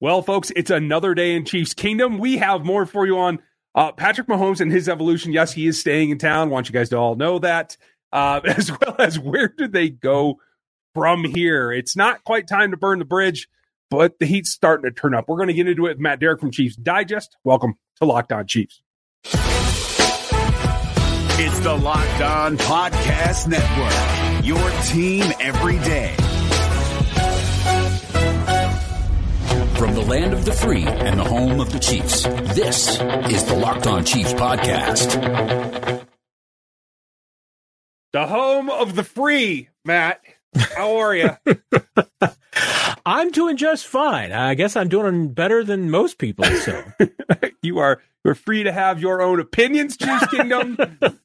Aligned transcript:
Well, 0.00 0.22
folks, 0.22 0.52
it's 0.54 0.70
another 0.70 1.12
day 1.12 1.34
in 1.34 1.44
Chiefs 1.44 1.74
Kingdom. 1.74 2.18
We 2.18 2.36
have 2.36 2.64
more 2.64 2.86
for 2.86 3.04
you 3.04 3.18
on 3.18 3.40
uh, 3.74 3.90
Patrick 3.90 4.28
Mahomes 4.28 4.60
and 4.60 4.70
his 4.70 4.88
evolution. 4.88 5.32
Yes, 5.32 5.52
he 5.52 5.66
is 5.66 5.80
staying 5.80 6.10
in 6.10 6.18
town. 6.18 6.50
want 6.50 6.68
you 6.68 6.72
guys 6.72 6.90
to 6.90 6.96
all 6.96 7.16
know 7.16 7.40
that, 7.40 7.76
uh, 8.12 8.40
as 8.46 8.70
well 8.70 8.94
as 9.00 9.18
where 9.18 9.48
do 9.48 9.66
they 9.66 9.88
go 9.88 10.38
from 10.94 11.24
here? 11.24 11.72
It's 11.72 11.96
not 11.96 12.22
quite 12.22 12.46
time 12.46 12.70
to 12.70 12.76
burn 12.76 13.00
the 13.00 13.04
bridge, 13.04 13.48
but 13.90 14.20
the 14.20 14.26
heat's 14.26 14.50
starting 14.50 14.88
to 14.88 14.94
turn 14.94 15.14
up. 15.14 15.28
We're 15.28 15.36
going 15.36 15.48
to 15.48 15.54
get 15.54 15.66
into 15.66 15.86
it 15.86 15.90
with 15.90 15.98
Matt 15.98 16.20
Derrick 16.20 16.38
from 16.38 16.52
Chiefs 16.52 16.76
Digest. 16.76 17.36
Welcome 17.42 17.74
to 17.96 18.04
Locked 18.04 18.30
On 18.30 18.46
Chiefs. 18.46 18.80
It's 21.40 21.58
the 21.60 21.74
Locked 21.74 22.20
On 22.20 22.56
Podcast 22.56 23.48
Network, 23.48 24.46
your 24.46 24.70
team 24.86 25.32
every 25.40 25.78
day. 25.80 26.14
From 29.78 29.94
the 29.94 30.02
land 30.02 30.32
of 30.32 30.44
the 30.44 30.52
free 30.52 30.84
and 30.84 31.20
the 31.20 31.24
home 31.24 31.60
of 31.60 31.72
the 31.72 31.78
Chiefs, 31.78 32.24
this 32.54 33.00
is 33.30 33.44
the 33.44 33.54
Locked 33.54 33.86
On 33.86 34.04
Chiefs 34.04 34.32
podcast. 34.34 36.04
The 38.12 38.26
home 38.26 38.70
of 38.70 38.96
the 38.96 39.04
free, 39.04 39.68
Matt. 39.84 40.20
How 40.76 40.96
are 40.96 41.14
you? 41.14 41.30
I'm 43.06 43.30
doing 43.30 43.56
just 43.56 43.86
fine. 43.86 44.32
I 44.32 44.54
guess 44.54 44.74
I'm 44.74 44.88
doing 44.88 45.32
better 45.32 45.62
than 45.62 45.90
most 45.90 46.18
people. 46.18 46.44
So 46.44 46.82
you 47.62 47.78
are 47.78 48.02
you're 48.24 48.34
free 48.34 48.64
to 48.64 48.72
have 48.72 49.00
your 49.00 49.22
own 49.22 49.38
opinions, 49.38 49.96
Chiefs 49.96 50.26
Kingdom. 50.26 50.76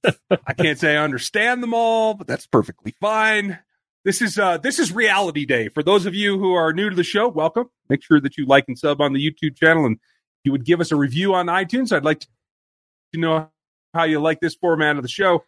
I 0.48 0.54
can't 0.54 0.78
say 0.78 0.96
I 0.96 1.04
understand 1.04 1.64
them 1.64 1.74
all, 1.74 2.14
but 2.14 2.28
that's 2.28 2.46
perfectly 2.46 2.94
fine. 3.02 3.58
This 4.06 4.22
is 4.22 4.38
uh 4.38 4.58
this 4.58 4.80
is 4.80 4.92
reality 4.92 5.46
day. 5.46 5.70
For 5.70 5.82
those 5.82 6.06
of 6.06 6.14
you 6.14 6.38
who 6.38 6.54
are 6.54 6.74
new 6.74 6.90
to 6.90 6.96
the 6.96 7.04
show, 7.04 7.28
welcome. 7.30 7.70
Make 7.90 8.04
sure 8.04 8.20
that 8.20 8.38
you 8.38 8.46
like 8.46 8.66
and 8.68 8.78
sub 8.78 9.00
on 9.00 9.14
the 9.14 9.20
YouTube 9.20 9.56
channel 9.56 9.86
and 9.86 9.98
you 10.44 10.52
would 10.52 10.66
give 10.66 10.82
us 10.82 10.92
a 10.92 10.96
review 10.96 11.34
on 11.34 11.48
iTunes. 11.48 11.96
I'd 11.96 12.04
like 12.04 12.20
to 12.20 12.28
know 13.14 13.50
how 13.94 14.04
you 14.04 14.20
like 14.20 14.42
this 14.42 14.56
format 14.56 14.98
of 14.98 15.04
the 15.04 15.10
show. 15.10 15.46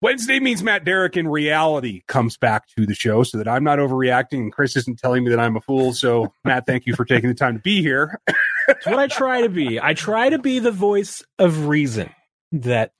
Wednesday 0.00 0.40
means 0.40 0.64
Matt 0.64 0.84
Derrick 0.84 1.16
in 1.16 1.28
reality 1.28 2.02
comes 2.08 2.36
back 2.36 2.66
to 2.76 2.86
the 2.86 2.94
show 2.94 3.22
so 3.22 3.38
that 3.38 3.46
I'm 3.46 3.62
not 3.62 3.78
overreacting 3.78 4.38
and 4.38 4.52
Chris 4.52 4.76
isn't 4.76 4.98
telling 4.98 5.22
me 5.22 5.30
that 5.30 5.38
I'm 5.38 5.56
a 5.56 5.60
fool. 5.60 5.92
So, 5.92 6.32
Matt, 6.44 6.66
thank 6.66 6.86
you 6.86 6.96
for 6.96 7.04
taking 7.04 7.28
the 7.28 7.36
time 7.36 7.54
to 7.54 7.62
be 7.62 7.82
here. 7.82 8.20
It's 8.68 8.86
what 8.86 8.98
I 8.98 9.06
try 9.06 9.42
to 9.42 9.48
be. 9.48 9.80
I 9.80 9.94
try 9.94 10.28
to 10.28 10.40
be 10.40 10.58
the 10.58 10.72
voice 10.72 11.22
of 11.38 11.68
reason 11.68 12.10
that 12.50 12.92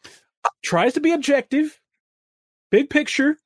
tries 0.62 0.94
to 0.94 1.00
be 1.00 1.12
objective, 1.12 1.80
big 2.70 2.88
picture, 2.88 3.36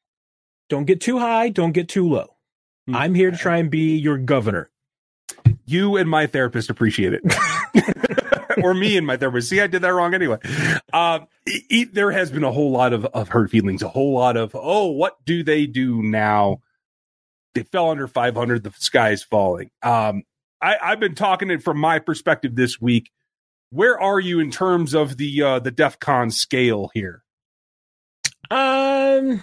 don't 0.69 0.85
get 0.85 1.01
too 1.01 1.19
high, 1.19 1.49
don't 1.49 1.73
get 1.73 1.89
too 1.89 2.09
low. 2.09 2.37
Mm-hmm. 2.89 2.97
I'm 2.97 3.15
here 3.15 3.31
to 3.31 3.37
try 3.37 3.59
and 3.59 3.71
be 3.71 3.97
your 3.97 4.19
governor. 4.19 4.71
You 5.65 5.97
and 5.97 6.09
my 6.09 6.27
therapist 6.27 6.71
appreciate 6.71 7.13
it. 7.13 7.23
or 8.63 8.75
me 8.75 8.97
and 8.97 9.07
my 9.07 9.17
therapist. 9.17 9.49
See, 9.49 9.61
I 9.61 9.67
did 9.67 9.83
that 9.83 9.93
wrong 9.93 10.15
anyway. 10.15 10.39
Uh, 10.93 11.21
it, 11.45 11.63
it, 11.69 11.95
there 11.95 12.13
has 12.13 12.31
been 12.31 12.45
a 12.45 12.53
whole 12.53 12.71
lot 12.71 12.93
of, 12.93 13.05
of 13.07 13.29
hurt 13.29 13.51
feelings, 13.51 13.83
a 13.83 13.89
whole 13.89 14.15
lot 14.15 14.37
of, 14.37 14.53
oh, 14.55 14.91
what 14.91 15.17
do 15.25 15.43
they 15.43 15.67
do 15.67 16.03
now? 16.03 16.61
They 17.55 17.65
fell 17.65 17.91
under 17.91 18.07
500. 18.07 18.63
The 18.63 18.73
sky 18.77 19.11
is 19.11 19.25
falling. 19.25 19.71
Um, 19.83 20.23
I, 20.61 20.77
I've 20.83 21.01
been 21.01 21.15
talking 21.15 21.51
it 21.51 21.63
from 21.63 21.79
my 21.79 21.99
perspective 21.99 22.55
this 22.55 22.81
week. 22.81 23.11
Where 23.71 24.01
are 24.01 24.21
you 24.21 24.41
in 24.41 24.51
terms 24.51 24.95
of 24.95 25.17
the 25.17 25.43
uh, 25.43 25.59
the 25.59 25.73
DEFCON 25.73 26.33
scale 26.33 26.91
here? 26.95 27.25
Um, 28.51 29.43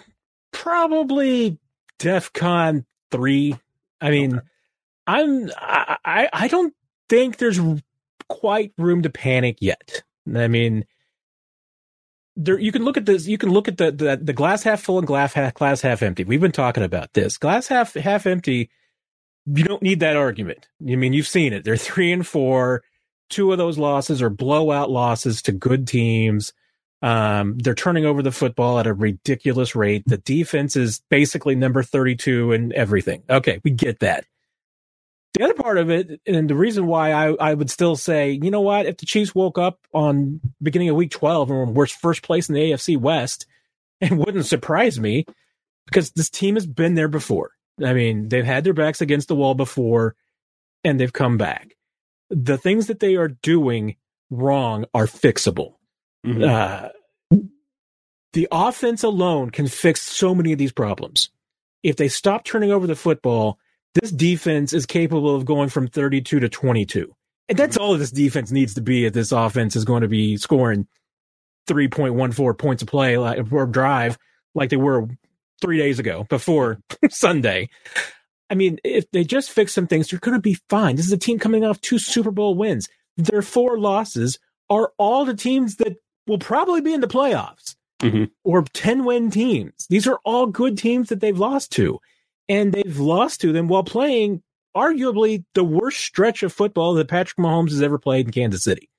probably 0.53 1.57
DEFCON 1.99 2.85
three. 3.11 3.57
I 3.99 4.09
mean, 4.09 4.35
okay. 4.37 4.47
I'm 5.07 5.49
I 5.57 6.29
I 6.31 6.47
don't 6.47 6.73
think 7.09 7.37
there's 7.37 7.59
quite 8.29 8.73
room 8.77 9.01
to 9.03 9.09
panic 9.09 9.57
yet. 9.59 10.03
I 10.33 10.47
mean, 10.47 10.85
there 12.35 12.59
you 12.59 12.71
can 12.71 12.83
look 12.83 12.97
at 12.97 13.05
this. 13.05 13.27
You 13.27 13.37
can 13.37 13.49
look 13.49 13.67
at 13.67 13.77
the 13.77 13.91
the, 13.91 14.19
the 14.21 14.33
glass 14.33 14.63
half 14.63 14.81
full 14.81 14.97
and 14.97 15.07
glass 15.07 15.33
half 15.33 15.53
glass 15.53 15.81
half 15.81 16.01
empty. 16.01 16.23
We've 16.23 16.41
been 16.41 16.51
talking 16.51 16.83
about 16.83 17.13
this 17.13 17.37
glass 17.37 17.67
half 17.67 17.93
half 17.93 18.25
empty. 18.25 18.69
You 19.45 19.63
don't 19.65 19.81
need 19.81 19.99
that 19.99 20.15
argument. 20.15 20.69
I 20.81 20.95
mean, 20.95 21.13
you've 21.13 21.27
seen 21.27 21.53
it. 21.53 21.63
They're 21.63 21.77
three 21.77 22.11
and 22.11 22.25
four. 22.25 22.83
Two 23.29 23.51
of 23.51 23.57
those 23.57 23.77
losses 23.77 24.21
are 24.21 24.29
blowout 24.29 24.89
losses 24.89 25.41
to 25.43 25.51
good 25.51 25.87
teams. 25.87 26.53
Um, 27.03 27.57
they're 27.57 27.75
turning 27.75 28.05
over 28.05 28.21
the 28.21 28.31
football 28.31 28.79
at 28.79 28.87
a 28.87 28.93
ridiculous 28.93 29.75
rate. 29.75 30.03
The 30.07 30.17
defense 30.17 30.77
is 30.77 31.01
basically 31.09 31.53
number 31.53 31.83
32 31.83 32.53
and 32.53 32.71
everything. 32.71 33.23
Okay, 33.29 33.59
we 33.61 33.71
get 33.71 33.99
that. 33.99 34.25
The 35.33 35.43
other 35.43 35.53
part 35.53 35.77
of 35.77 35.89
it, 35.89 36.21
and 36.25 36.49
the 36.49 36.55
reason 36.55 36.87
why 36.87 37.11
I, 37.11 37.33
I 37.33 37.53
would 37.55 37.69
still 37.69 37.97
say, 37.97 38.39
you 38.41 38.49
know 38.49 38.61
what, 38.61 38.85
if 38.85 38.97
the 38.97 39.05
Chiefs 39.05 39.35
woke 39.35 39.57
up 39.57 39.79
on 39.93 40.39
beginning 40.61 40.89
of 40.89 40.95
week 40.95 41.11
12 41.11 41.51
and 41.51 41.75
were 41.75 41.87
first 41.87 42.21
place 42.23 42.47
in 42.47 42.55
the 42.55 42.71
AFC 42.71 42.97
West, 42.97 43.47
it 44.01 44.13
wouldn't 44.13 44.45
surprise 44.45 44.97
me 44.97 45.25
because 45.87 46.11
this 46.11 46.29
team 46.29 46.55
has 46.55 46.65
been 46.65 46.95
there 46.95 47.09
before. 47.09 47.51
I 47.83 47.93
mean, 47.93 48.29
they've 48.29 48.45
had 48.45 48.63
their 48.63 48.73
backs 48.73 49.01
against 49.01 49.27
the 49.27 49.35
wall 49.35 49.55
before 49.55 50.15
and 50.85 50.97
they've 50.97 51.11
come 51.11 51.37
back. 51.37 51.75
The 52.29 52.57
things 52.57 52.87
that 52.87 53.01
they 53.01 53.15
are 53.15 53.27
doing 53.27 53.97
wrong 54.29 54.85
are 54.93 55.07
fixable. 55.07 55.73
Mm-hmm. 56.25 56.43
Uh, 56.43 56.89
the 58.33 58.47
offense 58.51 59.03
alone 59.03 59.51
can 59.51 59.67
fix 59.67 60.01
so 60.01 60.33
many 60.33 60.51
of 60.51 60.59
these 60.59 60.71
problems. 60.71 61.29
If 61.83 61.97
they 61.97 62.07
stop 62.07 62.43
turning 62.43 62.71
over 62.71 62.87
the 62.87 62.95
football, 62.95 63.59
this 63.93 64.11
defense 64.11 64.73
is 64.73 64.85
capable 64.85 65.35
of 65.35 65.45
going 65.45 65.69
from 65.69 65.87
32 65.87 66.39
to 66.39 66.49
22. 66.49 67.13
And 67.49 67.57
that's 67.57 67.77
all 67.77 67.95
this 67.97 68.11
defense 68.11 68.51
needs 68.51 68.73
to 68.75 68.81
be 68.81 69.05
if 69.05 69.13
this 69.13 69.31
offense 69.31 69.75
is 69.75 69.85
going 69.85 70.01
to 70.01 70.07
be 70.07 70.37
scoring 70.37 70.87
3.14 71.67 72.57
points 72.57 72.81
of 72.81 72.87
play 72.87 73.17
like, 73.17 73.51
or 73.51 73.65
drive 73.65 74.17
like 74.55 74.69
they 74.69 74.77
were 74.77 75.07
three 75.61 75.77
days 75.77 75.99
ago 75.99 76.25
before 76.29 76.79
Sunday. 77.09 77.69
I 78.49 78.55
mean, 78.55 78.79
if 78.83 79.09
they 79.11 79.23
just 79.23 79.51
fix 79.51 79.73
some 79.73 79.87
things, 79.87 80.09
they're 80.09 80.19
going 80.19 80.37
to 80.37 80.41
be 80.41 80.57
fine. 80.69 80.95
This 80.95 81.05
is 81.05 81.11
a 81.11 81.17
team 81.17 81.39
coming 81.39 81.63
off 81.63 81.81
two 81.81 81.99
Super 81.99 82.31
Bowl 82.31 82.55
wins. 82.55 82.87
Their 83.17 83.41
four 83.41 83.79
losses 83.79 84.39
are 84.69 84.91
all 84.97 85.25
the 85.25 85.35
teams 85.35 85.75
that 85.77 85.97
will 86.27 86.39
probably 86.39 86.81
be 86.81 86.93
in 86.93 87.01
the 87.01 87.07
playoffs 87.07 87.75
mm-hmm. 87.99 88.25
or 88.43 88.63
10 88.63 89.05
win 89.05 89.31
teams. 89.31 89.87
These 89.89 90.07
are 90.07 90.19
all 90.23 90.45
good 90.47 90.77
teams 90.77 91.09
that 91.09 91.19
they've 91.19 91.37
lost 91.37 91.71
to. 91.73 91.99
And 92.49 92.73
they've 92.73 92.99
lost 92.99 93.41
to 93.41 93.53
them 93.53 93.67
while 93.67 93.83
playing 93.83 94.43
arguably 94.75 95.45
the 95.53 95.63
worst 95.63 96.01
stretch 96.01 96.43
of 96.43 96.51
football 96.51 96.93
that 96.95 97.07
Patrick 97.07 97.37
Mahomes 97.37 97.69
has 97.69 97.81
ever 97.81 97.97
played 97.97 98.25
in 98.25 98.31
Kansas 98.31 98.63
City. 98.63 98.89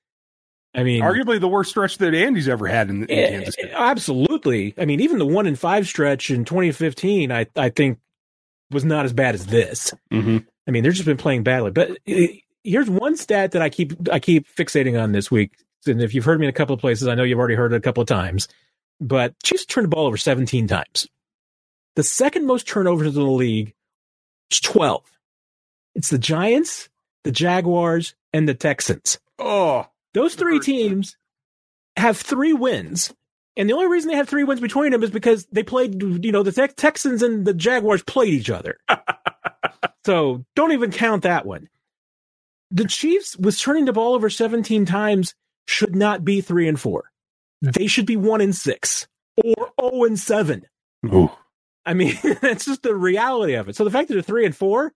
I 0.74 0.82
mean, 0.82 1.02
arguably 1.02 1.38
the 1.38 1.48
worst 1.48 1.70
stretch 1.70 1.98
that 1.98 2.14
Andy's 2.14 2.48
ever 2.48 2.66
had 2.66 2.90
in, 2.90 3.04
in 3.04 3.10
eh, 3.10 3.30
Kansas 3.30 3.54
City. 3.54 3.70
Absolutely. 3.72 4.74
I 4.78 4.86
mean, 4.86 5.00
even 5.00 5.18
the 5.18 5.26
one 5.26 5.46
in 5.46 5.54
five 5.54 5.86
stretch 5.86 6.30
in 6.30 6.44
2015, 6.44 7.30
I, 7.30 7.46
I 7.54 7.68
think 7.68 7.98
was 8.70 8.84
not 8.84 9.04
as 9.04 9.12
bad 9.12 9.34
as 9.34 9.46
this. 9.46 9.92
Mm-hmm. 10.10 10.38
I 10.66 10.70
mean, 10.70 10.82
they've 10.82 10.92
just 10.92 11.04
been 11.04 11.16
playing 11.16 11.44
badly. 11.44 11.70
But 11.70 11.98
eh, 12.06 12.38
here's 12.64 12.90
one 12.90 13.16
stat 13.16 13.52
that 13.52 13.62
I 13.62 13.68
keep 13.68 13.92
I 14.10 14.18
keep 14.18 14.48
fixating 14.48 15.00
on 15.00 15.12
this 15.12 15.30
week 15.30 15.52
and 15.88 16.02
if 16.02 16.14
you've 16.14 16.24
heard 16.24 16.40
me 16.40 16.46
in 16.46 16.50
a 16.50 16.54
couple 16.54 16.74
of 16.74 16.80
places, 16.80 17.08
I 17.08 17.14
know 17.14 17.22
you've 17.22 17.38
already 17.38 17.54
heard 17.54 17.72
it 17.72 17.76
a 17.76 17.80
couple 17.80 18.02
of 18.02 18.08
times, 18.08 18.48
but 19.00 19.34
Chiefs 19.42 19.66
turned 19.66 19.84
the 19.84 19.88
ball 19.88 20.06
over 20.06 20.16
17 20.16 20.66
times. 20.66 21.08
The 21.96 22.02
second 22.02 22.46
most 22.46 22.66
turnovers 22.66 23.08
in 23.08 23.22
the 23.22 23.30
league 23.30 23.74
is 24.50 24.60
12. 24.60 25.02
It's 25.94 26.10
the 26.10 26.18
Giants, 26.18 26.88
the 27.22 27.30
Jaguars, 27.30 28.14
and 28.32 28.48
the 28.48 28.54
Texans. 28.54 29.18
Oh, 29.38 29.86
those 30.12 30.34
three 30.34 30.60
teams 30.60 31.16
have 31.96 32.16
three 32.16 32.52
wins. 32.52 33.12
And 33.56 33.68
the 33.68 33.74
only 33.74 33.86
reason 33.86 34.10
they 34.10 34.16
have 34.16 34.28
three 34.28 34.42
wins 34.42 34.60
between 34.60 34.90
them 34.90 35.04
is 35.04 35.10
because 35.10 35.46
they 35.52 35.62
played, 35.62 36.02
you 36.24 36.32
know, 36.32 36.42
the 36.42 36.50
te- 36.50 36.74
Texans 36.74 37.22
and 37.22 37.44
the 37.44 37.54
Jaguars 37.54 38.02
played 38.02 38.34
each 38.34 38.50
other. 38.50 38.78
so 40.04 40.44
don't 40.56 40.72
even 40.72 40.90
count 40.90 41.22
that 41.22 41.46
one. 41.46 41.68
The 42.72 42.86
Chiefs 42.86 43.36
was 43.36 43.60
turning 43.60 43.84
the 43.84 43.92
ball 43.92 44.14
over 44.14 44.28
17 44.28 44.86
times 44.86 45.34
should 45.66 45.96
not 45.96 46.24
be 46.24 46.40
three 46.40 46.68
and 46.68 46.78
four. 46.78 47.10
They 47.62 47.86
should 47.86 48.06
be 48.06 48.16
one 48.16 48.40
and 48.40 48.54
six 48.54 49.06
or 49.36 49.54
zero 49.56 49.72
oh 49.78 50.04
and 50.04 50.18
seven. 50.18 50.66
Ooh. 51.06 51.30
I 51.86 51.94
mean, 51.94 52.18
that's 52.40 52.64
just 52.64 52.82
the 52.82 52.94
reality 52.94 53.54
of 53.54 53.68
it. 53.68 53.76
So 53.76 53.84
the 53.84 53.90
fact 53.90 54.08
that 54.08 54.14
they're 54.14 54.22
three 54.22 54.46
and 54.46 54.56
four 54.56 54.92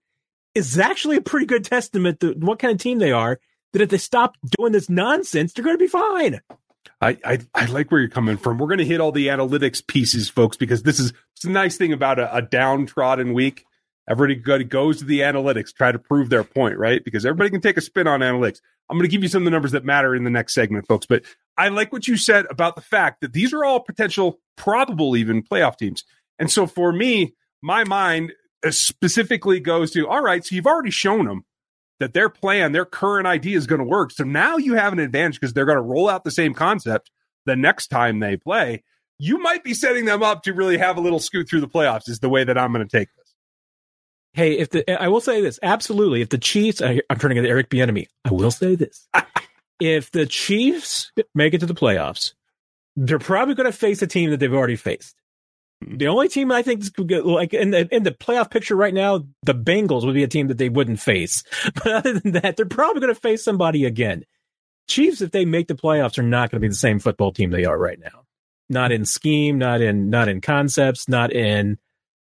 is 0.55 0.77
actually 0.77 1.17
a 1.17 1.21
pretty 1.21 1.45
good 1.45 1.63
testament 1.63 2.19
to 2.21 2.33
what 2.33 2.59
kind 2.59 2.73
of 2.73 2.79
team 2.79 2.99
they 2.99 3.11
are. 3.11 3.39
That 3.73 3.83
if 3.83 3.89
they 3.89 3.99
stop 3.99 4.35
doing 4.57 4.71
this 4.71 4.89
nonsense, 4.89 5.53
they're 5.53 5.63
going 5.63 5.77
to 5.77 5.83
be 5.83 5.87
fine. 5.87 6.41
I, 7.01 7.17
I, 7.23 7.39
I 7.53 7.65
like 7.65 7.91
where 7.91 8.01
you're 8.01 8.09
coming 8.09 8.37
from. 8.37 8.57
We're 8.57 8.67
going 8.67 8.79
to 8.79 8.85
hit 8.85 8.99
all 8.99 9.11
the 9.11 9.27
analytics 9.27 9.85
pieces, 9.85 10.27
folks, 10.27 10.57
because 10.57 10.81
this 10.83 10.99
is 10.99 11.13
it's 11.35 11.45
a 11.45 11.49
nice 11.49 11.77
thing 11.77 11.93
about 11.93 12.17
a, 12.17 12.35
a 12.35 12.41
downtrodden 12.41 13.33
week. 13.33 13.65
Everybody 14.09 14.63
goes 14.63 14.97
to 14.97 15.05
the 15.05 15.19
analytics, 15.19 15.73
try 15.73 15.91
to 15.91 15.99
prove 15.99 16.29
their 16.29 16.43
point, 16.43 16.77
right? 16.79 17.03
Because 17.03 17.25
everybody 17.25 17.51
can 17.51 17.61
take 17.61 17.77
a 17.77 17.81
spin 17.81 18.07
on 18.07 18.21
analytics. 18.21 18.59
I'm 18.89 18.97
going 18.97 19.07
to 19.07 19.11
give 19.11 19.21
you 19.21 19.29
some 19.29 19.43
of 19.43 19.45
the 19.45 19.51
numbers 19.51 19.71
that 19.73 19.85
matter 19.85 20.15
in 20.15 20.23
the 20.23 20.31
next 20.31 20.55
segment, 20.55 20.87
folks. 20.87 21.05
But 21.05 21.23
I 21.57 21.69
like 21.69 21.93
what 21.93 22.07
you 22.07 22.17
said 22.17 22.47
about 22.49 22.75
the 22.75 22.81
fact 22.81 23.21
that 23.21 23.33
these 23.33 23.53
are 23.53 23.63
all 23.63 23.81
potential, 23.81 24.39
probable 24.57 25.15
even 25.15 25.43
playoff 25.43 25.77
teams. 25.77 26.03
And 26.39 26.49
so 26.51 26.65
for 26.65 26.91
me, 26.91 27.35
my 27.61 27.83
mind 27.83 28.33
uh, 28.65 28.71
specifically 28.71 29.59
goes 29.59 29.91
to 29.91 30.07
all 30.07 30.23
right, 30.23 30.43
so 30.43 30.55
you've 30.55 30.65
already 30.65 30.89
shown 30.89 31.25
them 31.25 31.45
that 31.99 32.13
their 32.13 32.29
plan, 32.29 32.71
their 32.71 32.85
current 32.85 33.27
idea 33.27 33.57
is 33.57 33.67
going 33.67 33.79
to 33.79 33.85
work. 33.85 34.11
So 34.11 34.23
now 34.23 34.57
you 34.57 34.73
have 34.73 34.93
an 34.93 34.99
advantage 34.99 35.39
because 35.39 35.53
they're 35.53 35.65
going 35.65 35.77
to 35.77 35.81
roll 35.83 36.09
out 36.09 36.23
the 36.23 36.31
same 36.31 36.53
concept 36.53 37.11
the 37.45 37.55
next 37.55 37.87
time 37.87 38.19
they 38.19 38.37
play. 38.37 38.83
You 39.19 39.37
might 39.37 39.63
be 39.63 39.73
setting 39.73 40.05
them 40.05 40.23
up 40.23 40.43
to 40.43 40.53
really 40.53 40.77
have 40.77 40.97
a 40.97 41.01
little 41.01 41.19
scoot 41.19 41.49
through 41.49 41.61
the 41.61 41.67
playoffs, 41.67 42.07
is 42.07 42.19
the 42.19 42.29
way 42.29 42.45
that 42.45 42.57
I'm 42.57 42.71
going 42.71 42.87
to 42.87 42.97
take. 42.97 43.09
Hey, 44.33 44.57
if 44.57 44.69
the 44.69 45.01
I 45.01 45.07
will 45.07 45.21
say 45.21 45.41
this 45.41 45.59
absolutely, 45.63 46.21
if 46.21 46.29
the 46.29 46.37
Chiefs, 46.37 46.81
I, 46.81 47.01
am 47.09 47.17
turning 47.17 47.41
to 47.41 47.49
Eric 47.49 47.69
Bieniemy. 47.69 48.07
I 48.25 48.31
will 48.31 48.51
say 48.51 48.75
this: 48.75 49.07
if 49.79 50.11
the 50.11 50.25
Chiefs 50.25 51.11
make 51.33 51.53
it 51.53 51.59
to 51.59 51.65
the 51.65 51.73
playoffs, 51.73 52.33
they're 52.95 53.19
probably 53.19 53.55
going 53.55 53.71
to 53.71 53.77
face 53.77 54.01
a 54.01 54.07
team 54.07 54.29
that 54.31 54.39
they've 54.39 54.53
already 54.53 54.75
faced. 54.75 55.15
The 55.81 56.07
only 56.07 56.27
team 56.27 56.51
I 56.51 56.61
think 56.61 56.93
could 56.93 57.07
get, 57.07 57.25
like 57.25 57.53
in 57.53 57.71
the 57.71 57.87
in 57.93 58.03
the 58.03 58.11
playoff 58.11 58.51
picture 58.51 58.75
right 58.75 58.93
now, 58.93 59.25
the 59.43 59.55
Bengals 59.55 60.05
would 60.05 60.13
be 60.13 60.23
a 60.23 60.27
team 60.27 60.47
that 60.47 60.57
they 60.57 60.69
wouldn't 60.69 60.99
face. 60.99 61.43
But 61.73 61.87
other 61.87 62.19
than 62.19 62.33
that, 62.33 62.57
they're 62.57 62.65
probably 62.65 63.01
going 63.01 63.13
to 63.13 63.19
face 63.19 63.43
somebody 63.43 63.85
again. 63.85 64.25
Chiefs, 64.89 65.21
if 65.21 65.31
they 65.31 65.45
make 65.45 65.67
the 65.67 65.75
playoffs, 65.75 66.17
are 66.17 66.23
not 66.23 66.51
going 66.51 66.59
to 66.59 66.65
be 66.65 66.69
the 66.69 66.75
same 66.75 66.99
football 66.99 67.31
team 67.31 67.51
they 67.51 67.65
are 67.65 67.77
right 67.77 67.99
now. 67.99 68.25
Not 68.69 68.91
in 68.91 69.05
scheme, 69.05 69.57
not 69.57 69.81
in 69.81 70.09
not 70.09 70.27
in 70.27 70.41
concepts, 70.41 71.07
not 71.07 71.31
in 71.31 71.77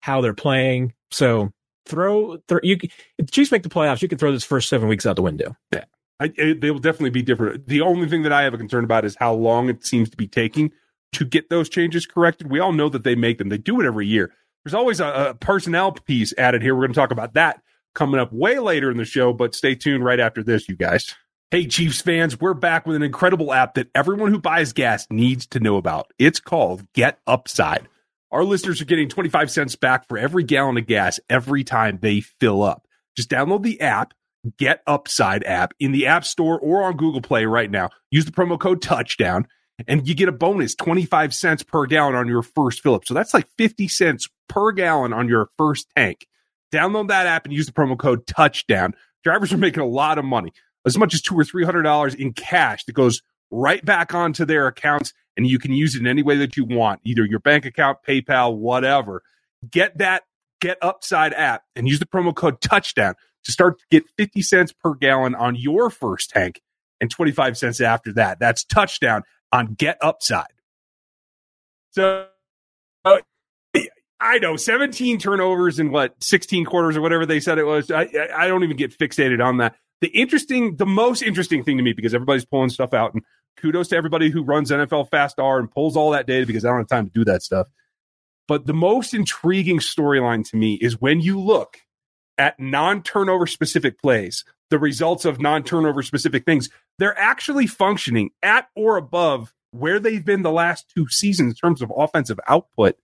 how 0.00 0.21
they're 0.21 0.35
playing. 0.35 0.93
So 1.11 1.50
throw, 1.88 2.38
throw 2.49 2.61
you. 2.62 2.79
If 3.19 3.26
the 3.26 3.32
Chiefs 3.32 3.50
make 3.50 3.62
the 3.62 3.69
playoffs, 3.69 4.02
you 4.02 4.08
can 4.08 4.19
throw 4.19 4.32
this 4.32 4.44
first 4.44 4.69
seven 4.69 4.88
weeks 4.88 5.06
out 5.06 5.17
the 5.17 5.23
window. 5.23 5.56
Yeah, 5.73 5.85
I, 6.20 6.32
it, 6.37 6.61
they 6.61 6.70
will 6.70 6.79
definitely 6.79 7.11
be 7.11 7.23
different. 7.23 7.67
The 7.67 7.81
only 7.81 8.08
thing 8.08 8.23
that 8.23 8.32
I 8.32 8.43
have 8.43 8.55
a 8.55 8.58
concern 8.58 8.85
about 8.85 9.05
is 9.05 9.17
how 9.19 9.35
long 9.35 9.69
it 9.69 9.85
seems 9.85 10.11
to 10.11 10.17
be 10.17 10.29
taking 10.29 10.70
to 11.12 11.25
get 11.25 11.50
those 11.50 11.69
changes 11.69 12.06
corrected. 12.06 12.50
We 12.50 12.61
all 12.61 12.73
know 12.73 12.88
that 12.90 13.02
they 13.05 13.14
make 13.14 13.38
them. 13.38 13.49
They 13.49 13.58
do 13.58 13.81
it 13.81 13.87
every 13.87 14.06
year. 14.06 14.32
There's 14.64 14.75
always 14.75 15.00
a, 15.00 15.31
a 15.31 15.35
personnel 15.35 15.93
piece 15.93 16.35
added 16.37 16.62
here. 16.62 16.75
We're 16.75 16.82
going 16.82 16.93
to 16.93 17.00
talk 17.00 17.11
about 17.11 17.35
that 17.35 17.62
coming 17.94 18.20
up 18.20 18.32
way 18.32 18.58
later 18.58 18.90
in 18.90 18.96
the 18.96 19.05
show, 19.05 19.32
but 19.32 19.55
stay 19.55 19.75
tuned 19.75 20.05
right 20.05 20.20
after 20.20 20.43
this, 20.43 20.69
you 20.69 20.76
guys. 20.76 21.14
Hey, 21.50 21.67
Chiefs 21.67 22.02
fans, 22.02 22.38
we're 22.38 22.52
back 22.52 22.87
with 22.87 22.94
an 22.94 23.02
incredible 23.02 23.55
app 23.55 23.75
that 23.75 23.88
everyone 23.94 24.31
who 24.31 24.38
buys 24.38 24.75
gas 24.75 25.06
needs 25.08 25.46
to 25.46 25.61
know 25.61 25.79
about. 25.79 26.12
It's 26.19 26.40
called 26.40 26.87
Get 26.93 27.19
Upside. 27.26 27.88
Our 28.30 28.44
listeners 28.44 28.80
are 28.80 28.86
getting 28.86 29.08
25 29.08 29.50
cents 29.50 29.76
back 29.76 30.06
for 30.06 30.19
every 30.19 30.44
gallon 30.44 30.76
of 30.76 30.86
gas 30.86 31.19
every 31.30 31.64
time 31.64 31.98
they 32.00 32.20
fill 32.20 32.62
up. 32.62 32.86
Just 33.16 33.30
download 33.30 33.62
the 33.62 33.80
app, 33.80 34.12
Get 34.58 34.82
Upside 34.86 35.44
app, 35.44 35.72
in 35.80 35.92
the 35.92 36.06
App 36.06 36.25
Store 36.25 36.58
or 36.58 36.82
on 36.82 36.96
Google 36.96 37.22
Play 37.22 37.46
right 37.46 37.70
now. 37.70 37.88
Use 38.10 38.26
the 38.26 38.32
promo 38.32 38.58
code 38.58 38.82
Touchdown 38.82 39.46
and 39.86 40.06
you 40.06 40.14
get 40.14 40.28
a 40.28 40.32
bonus 40.32 40.75
25 40.75 41.32
cents 41.34 41.62
per 41.62 41.86
gallon 41.86 42.14
on 42.14 42.26
your 42.26 42.42
first 42.42 42.82
fill 42.82 42.94
up. 42.94 43.06
So 43.06 43.14
that's 43.14 43.32
like 43.32 43.48
50 43.56 43.88
cents 43.88 44.28
per 44.48 44.72
gallon 44.72 45.12
on 45.12 45.28
your 45.28 45.48
first 45.56 45.86
tank. 45.96 46.26
Download 46.72 47.08
that 47.08 47.26
app 47.26 47.44
and 47.44 47.54
use 47.54 47.66
the 47.66 47.72
promo 47.72 47.96
code 47.96 48.26
touchdown. 48.26 48.94
Drivers 49.25 49.52
are 49.52 49.58
making 49.58 49.82
a 49.82 49.86
lot 49.86 50.19
of 50.19 50.25
money, 50.25 50.52
as 50.84 50.98
much 50.98 51.14
as 51.14 51.22
two 51.22 51.38
or 51.38 51.44
three 51.44 51.64
hundred 51.64 51.82
dollars 51.82 52.14
in 52.14 52.32
cash 52.32 52.84
that 52.84 52.92
goes 52.92 53.22
right 53.50 53.84
back 53.84 54.14
onto 54.14 54.44
their 54.44 54.66
accounts, 54.66 55.12
and 55.38 55.46
you 55.46 55.58
can 55.58 55.73
use 55.73 55.94
it 55.94 56.00
in 56.00 56.06
any 56.08 56.23
way 56.23 56.37
that 56.37 56.56
you 56.56 56.64
want, 56.64 57.00
either 57.05 57.25
your 57.25 57.38
bank 57.38 57.64
account, 57.64 57.99
PayPal, 58.06 58.56
whatever. 58.56 59.23
Get 59.70 59.96
that 59.99 60.25
Get 60.61 60.76
Upside 60.82 61.32
app 61.32 61.62
and 61.76 61.88
use 61.88 62.00
the 62.00 62.06
promo 62.06 62.35
code 62.35 62.61
touchdown 62.61 63.14
to 63.44 63.52
start 63.52 63.79
to 63.79 63.85
get 63.90 64.05
50 64.19 64.43
cents 64.43 64.73
per 64.73 64.94
gallon 64.94 65.37
on 65.37 65.55
your 65.55 65.88
first 65.90 66.31
tank 66.31 66.61
and 67.00 67.08
25 67.08 67.56
cents 67.56 67.81
after 67.81 68.12
that. 68.14 68.40
That's 68.40 68.64
touchdown 68.64 69.23
on 69.52 69.75
Get 69.75 69.96
Upside. 70.02 70.46
So 71.93 72.26
uh, 73.05 73.19
I 74.20 74.38
know 74.38 74.56
17 74.56 75.19
turnovers 75.19 75.79
in 75.79 75.93
what 75.93 76.20
16 76.20 76.64
quarters 76.64 76.96
or 76.96 77.00
whatever 77.00 77.25
they 77.25 77.38
said 77.38 77.58
it 77.58 77.64
was. 77.64 77.93
I, 77.93 78.08
I 78.37 78.49
don't 78.49 78.64
even 78.64 78.76
get 78.76 78.99
fixated 78.99 79.44
on 79.44 79.58
that. 79.58 79.76
The 80.00 80.08
interesting, 80.08 80.76
the 80.76 80.87
most 80.87 81.23
interesting 81.23 81.62
thing 81.62 81.76
to 81.76 81.82
me 81.85 81.93
because 81.93 82.12
everybody's 82.12 82.44
pulling 82.44 82.70
stuff 82.70 82.93
out 82.93 83.14
and 83.14 83.23
kudos 83.60 83.88
to 83.88 83.96
everybody 83.96 84.31
who 84.31 84.43
runs 84.43 84.70
nflfastR 84.70 85.58
and 85.58 85.70
pulls 85.70 85.96
all 85.96 86.10
that 86.10 86.26
data 86.26 86.46
because 86.46 86.64
I 86.64 86.69
don't 86.69 86.78
have 86.78 86.88
time 86.88 87.06
to 87.06 87.12
do 87.12 87.25
that 87.25 87.43
stuff. 87.43 87.66
But 88.46 88.66
the 88.66 88.75
most 88.75 89.12
intriguing 89.12 89.78
storyline 89.78 90.49
to 90.50 90.56
me 90.56 90.75
is 90.75 91.00
when 91.00 91.20
you 91.20 91.38
look 91.38 91.78
at 92.38 92.58
non 92.58 93.02
turnover 93.02 93.46
specific 93.46 94.00
plays, 94.00 94.44
the 94.70 94.78
results 94.78 95.25
of 95.25 95.40
non 95.40 95.62
turnover 95.62 96.02
specific 96.02 96.44
things, 96.44 96.70
they're 96.99 97.19
actually 97.19 97.66
functioning 97.66 98.31
at 98.43 98.69
or 98.75 98.96
above 98.96 99.52
where 99.72 100.00
they've 100.00 100.25
been 100.25 100.43
the 100.43 100.50
last 100.50 100.90
two 100.94 101.08
seasons 101.08 101.52
in 101.52 101.56
terms 101.56 101.82
of 101.82 101.93
offensive 101.94 102.40
output. 102.49 102.96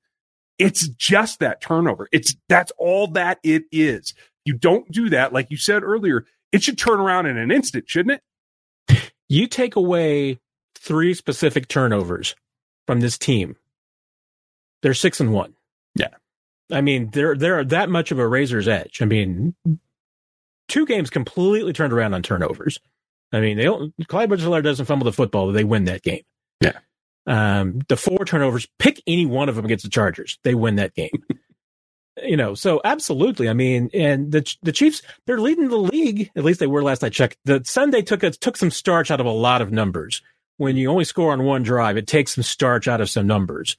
It's 0.58 0.88
just 0.88 1.40
that 1.40 1.60
turnover. 1.60 2.08
It's 2.12 2.36
that's 2.48 2.72
all 2.78 3.08
that 3.08 3.38
it 3.42 3.64
is. 3.70 4.14
You 4.44 4.54
don't 4.54 4.90
do 4.90 5.10
that, 5.10 5.32
like 5.32 5.50
you 5.50 5.56
said 5.56 5.82
earlier, 5.82 6.26
it 6.52 6.62
should 6.62 6.78
turn 6.78 7.00
around 7.00 7.26
in 7.26 7.36
an 7.36 7.50
instant, 7.50 7.88
shouldn't 7.88 8.20
it? 8.88 9.12
You 9.28 9.46
take 9.46 9.74
away 9.74 10.38
three 10.84 11.14
specific 11.14 11.68
turnovers 11.68 12.34
from 12.86 13.00
this 13.00 13.18
team. 13.18 13.56
They're 14.82 14.94
six 14.94 15.20
and 15.20 15.32
one. 15.32 15.54
Yeah. 15.94 16.08
I 16.70 16.80
mean, 16.80 17.10
they're 17.12 17.36
they're 17.36 17.64
that 17.64 17.88
much 17.88 18.10
of 18.10 18.18
a 18.18 18.26
razor's 18.26 18.68
edge. 18.68 19.00
I 19.00 19.06
mean, 19.06 19.54
two 20.68 20.86
games 20.86 21.10
completely 21.10 21.72
turned 21.72 21.92
around 21.92 22.14
on 22.14 22.22
turnovers. 22.22 22.78
I 23.32 23.40
mean, 23.40 23.56
they 23.56 23.64
don't. 23.64 23.92
Clyde 24.08 24.24
Edwards-Helaire 24.24 24.62
doesn't 24.62 24.86
fumble 24.86 25.04
the 25.04 25.12
football, 25.12 25.50
they 25.52 25.64
win 25.64 25.84
that 25.84 26.02
game. 26.02 26.22
Yeah. 26.60 26.78
Um, 27.26 27.80
the 27.88 27.96
four 27.96 28.24
turnovers, 28.24 28.68
pick 28.78 29.02
any 29.06 29.26
one 29.26 29.48
of 29.48 29.56
them 29.56 29.64
against 29.64 29.84
the 29.84 29.90
Chargers, 29.90 30.38
they 30.44 30.54
win 30.54 30.76
that 30.76 30.94
game. 30.94 31.24
you 32.22 32.36
know, 32.36 32.54
so 32.54 32.80
absolutely. 32.84 33.48
I 33.48 33.54
mean, 33.54 33.90
and 33.92 34.30
the 34.30 34.54
the 34.62 34.72
Chiefs, 34.72 35.02
they're 35.26 35.40
leading 35.40 35.68
the 35.68 35.76
league. 35.76 36.30
At 36.36 36.44
least 36.44 36.60
they 36.60 36.66
were 36.66 36.82
last 36.82 37.02
I 37.02 37.08
checked. 37.08 37.38
The 37.44 37.62
Sunday 37.64 38.02
took 38.02 38.22
a, 38.22 38.30
took 38.30 38.56
some 38.56 38.70
starch 38.70 39.10
out 39.10 39.20
of 39.20 39.26
a 39.26 39.30
lot 39.30 39.62
of 39.62 39.72
numbers. 39.72 40.22
When 40.56 40.76
you 40.76 40.90
only 40.90 41.04
score 41.04 41.32
on 41.32 41.44
one 41.44 41.62
drive, 41.62 41.96
it 41.96 42.06
takes 42.06 42.34
some 42.34 42.44
starch 42.44 42.86
out 42.86 43.00
of 43.00 43.10
some 43.10 43.26
numbers. 43.26 43.76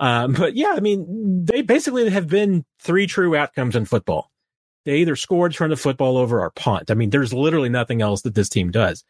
Um, 0.00 0.32
but 0.32 0.56
yeah, 0.56 0.72
I 0.76 0.80
mean, 0.80 1.44
they 1.44 1.62
basically 1.62 2.08
have 2.10 2.28
been 2.28 2.64
three 2.80 3.06
true 3.06 3.36
outcomes 3.36 3.76
in 3.76 3.84
football. 3.84 4.30
They 4.84 4.98
either 4.98 5.16
score, 5.16 5.48
turn 5.48 5.70
the 5.70 5.76
football 5.76 6.16
over, 6.16 6.40
or 6.40 6.50
punt. 6.50 6.90
I 6.90 6.94
mean, 6.94 7.10
there's 7.10 7.32
literally 7.32 7.68
nothing 7.68 8.02
else 8.02 8.22
that 8.22 8.34
this 8.34 8.48
team 8.48 8.70
does. 8.70 9.04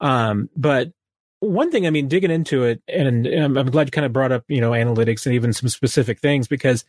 Um, 0.00 0.50
but 0.56 0.92
one 1.40 1.70
thing, 1.70 1.86
I 1.86 1.90
mean, 1.90 2.08
digging 2.08 2.30
into 2.30 2.64
it, 2.64 2.82
and, 2.86 3.26
and 3.26 3.58
I'm 3.58 3.70
glad 3.70 3.88
you 3.88 3.90
kind 3.90 4.04
of 4.04 4.12
brought 4.12 4.32
up, 4.32 4.44
you 4.48 4.60
know, 4.60 4.70
analytics 4.70 5.26
and 5.26 5.34
even 5.34 5.52
some 5.52 5.68
specific 5.68 6.20
things 6.20 6.48
because 6.48 6.84